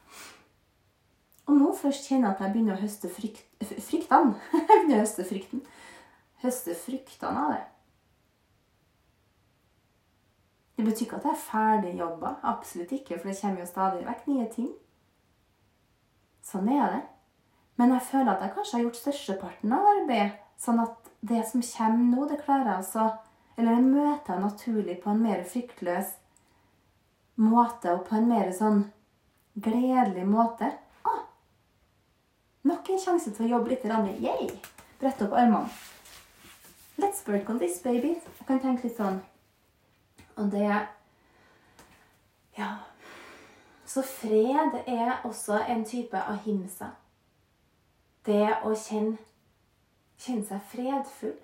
Og 1.47 1.59
nå 1.59 1.73
først 1.77 2.09
kjenner 2.09 2.31
jeg 2.31 2.37
at 2.37 2.43
jeg 2.45 2.55
begynner 2.55 2.79
å 2.79 2.83
høste 2.83 3.11
frykt, 3.13 3.45
fryktene. 3.63 4.35
jeg 4.57 4.67
begynner 4.69 4.97
å 4.99 5.05
høste 5.05 5.27
frykten. 5.29 5.63
Høste 6.43 6.77
fryktene 6.79 7.47
av 7.47 7.55
det. 7.55 7.63
Det 10.77 10.87
betyr 10.87 11.07
ikke 11.07 11.19
at 11.21 11.27
jeg 11.29 11.37
er 11.37 11.43
ferdig 11.47 11.97
jobba. 11.99 12.37
Absolutt 12.53 12.95
ikke, 12.97 13.19
for 13.19 13.31
det 13.31 13.39
kommer 13.41 13.63
jo 13.63 13.71
stadig 13.71 14.07
vekk 14.07 14.31
nye 14.31 14.47
ting. 14.55 14.71
Sånn 16.43 16.71
er 16.75 16.97
det. 16.97 17.03
Men 17.79 17.95
jeg 17.95 18.09
føler 18.09 18.33
at 18.33 18.43
jeg 18.43 18.55
kanskje 18.57 18.79
har 18.79 18.87
gjort 18.87 18.99
størsteparten 19.03 19.75
av 19.77 19.91
arbeidet. 19.93 20.41
Sånn 20.63 20.81
at 20.83 21.13
det 21.23 21.43
som 21.51 21.63
kommer 21.67 22.09
nå, 22.17 22.27
det 22.31 22.41
klarer 22.43 22.69
jeg 22.69 22.81
altså 22.81 23.07
eller 23.57 23.73
en 23.73 23.91
møter 23.93 24.41
naturlig 24.41 24.99
på 25.03 25.11
en 25.13 25.23
mer 25.23 25.45
fryktløs 25.45 26.15
måte 27.43 27.93
og 27.93 28.07
på 28.09 28.17
en 28.17 28.29
mer 28.29 28.53
sånn 28.57 28.85
gledelig 29.55 30.25
måte. 30.29 30.71
Ah, 31.05 31.25
nok 32.69 32.89
en 32.93 33.03
sjanse 33.03 33.33
til 33.33 33.47
å 33.49 33.57
jobbe 33.57 33.75
litt. 33.75 33.85
Yay! 34.23 34.49
Brette 35.01 35.27
opp 35.27 35.37
armene. 35.37 35.69
Let's 36.99 37.27
work 37.27 37.51
on 37.51 37.59
this, 37.59 37.81
baby. 37.83 38.15
Jeg 38.39 38.47
kan 38.47 38.61
tenke 38.61 38.89
litt 38.89 38.97
sånn. 38.97 39.21
Og 40.37 40.51
det 40.51 40.89
Ja. 42.59 42.77
Så 43.87 44.03
fred 44.03 44.75
er 44.87 45.21
også 45.25 45.59
en 45.69 45.85
type 45.85 46.17
ahimsa. 46.17 46.87
Det 48.25 48.49
å 48.65 48.73
kjenne, 48.75 49.19
kjenne 50.19 50.45
seg 50.47 50.61
fredfull. 50.71 51.35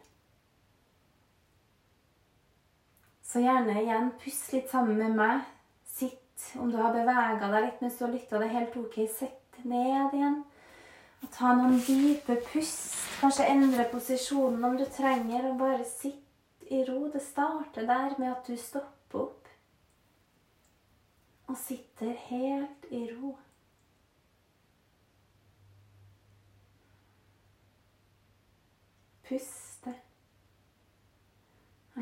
Så 3.29 3.43
gjerne 3.45 3.75
igjen 3.83 4.13
pust 4.23 4.53
litt 4.55 4.71
sammen 4.73 4.97
med 4.97 5.17
meg. 5.19 5.43
Sitt, 5.85 6.47
om 6.57 6.71
du 6.73 6.79
har 6.81 6.95
bevega 6.95 7.51
deg 7.53 7.67
litt 7.67 7.83
mens 7.85 7.99
du 7.99 8.07
har 8.07 8.15
lytta, 8.15 8.39
det 8.41 8.47
er 8.49 8.55
helt 8.55 8.79
ok. 8.81 8.97
Sett 9.13 9.59
ned 9.69 10.15
igjen. 10.17 10.39
Og 11.19 11.29
ta 11.35 11.53
noen 11.59 11.77
dype 11.85 12.39
pust. 12.47 12.95
Kanskje 13.19 13.51
endre 13.53 13.85
posisjonen 13.93 14.65
om 14.65 14.79
du 14.81 14.87
trenger. 14.95 15.51
Og 15.51 15.61
bare 15.61 15.85
sitt 15.85 16.73
i 16.73 16.81
ro. 16.89 17.03
Det 17.13 17.21
starter 17.25 17.85
der 17.91 18.17
med 18.17 18.31
at 18.33 18.49
du 18.49 18.57
stopper 18.57 19.27
opp 19.27 19.35
og 21.49 21.57
sitter 21.57 22.13
helt 22.29 22.91
i 22.93 23.07
ro. 23.13 23.37
Puste. 29.29 29.68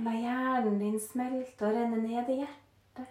La 0.05 0.13
hjernen 0.13 0.79
din 0.79 0.99
smelte 1.01 1.65
og 1.65 1.73
renne 1.73 1.97
ned 2.03 2.29
i 2.29 2.35
hjertet. 2.43 3.07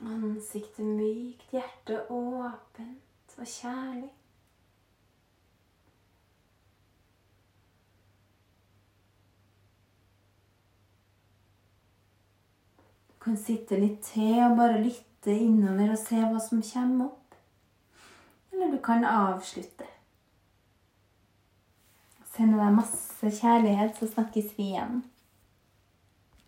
Ansiktet 0.00 0.86
mykt, 0.86 1.44
hjertet 1.52 2.08
åpent 2.16 3.36
og 3.36 3.50
kjærlig. 3.50 4.08
Du 13.10 13.20
kan 13.20 13.36
sitte 13.36 13.76
litt 13.84 14.00
til 14.14 14.40
og 14.46 14.56
bare 14.62 14.80
lytte 14.80 15.36
innover 15.36 15.92
og 15.92 16.00
se 16.00 16.24
hva 16.24 16.40
som 16.40 16.64
kommer 16.64 17.10
opp. 17.10 17.25
Eller 18.56 18.72
du 18.72 18.78
kan 18.82 19.04
avslutte. 19.04 19.84
Sender 22.32 22.62
deg 22.64 22.72
masse 22.76 23.30
kjærlighet, 23.36 23.98
så 24.00 24.08
snakkes 24.08 24.54
vi 24.56 24.70
igjen. 24.70 25.02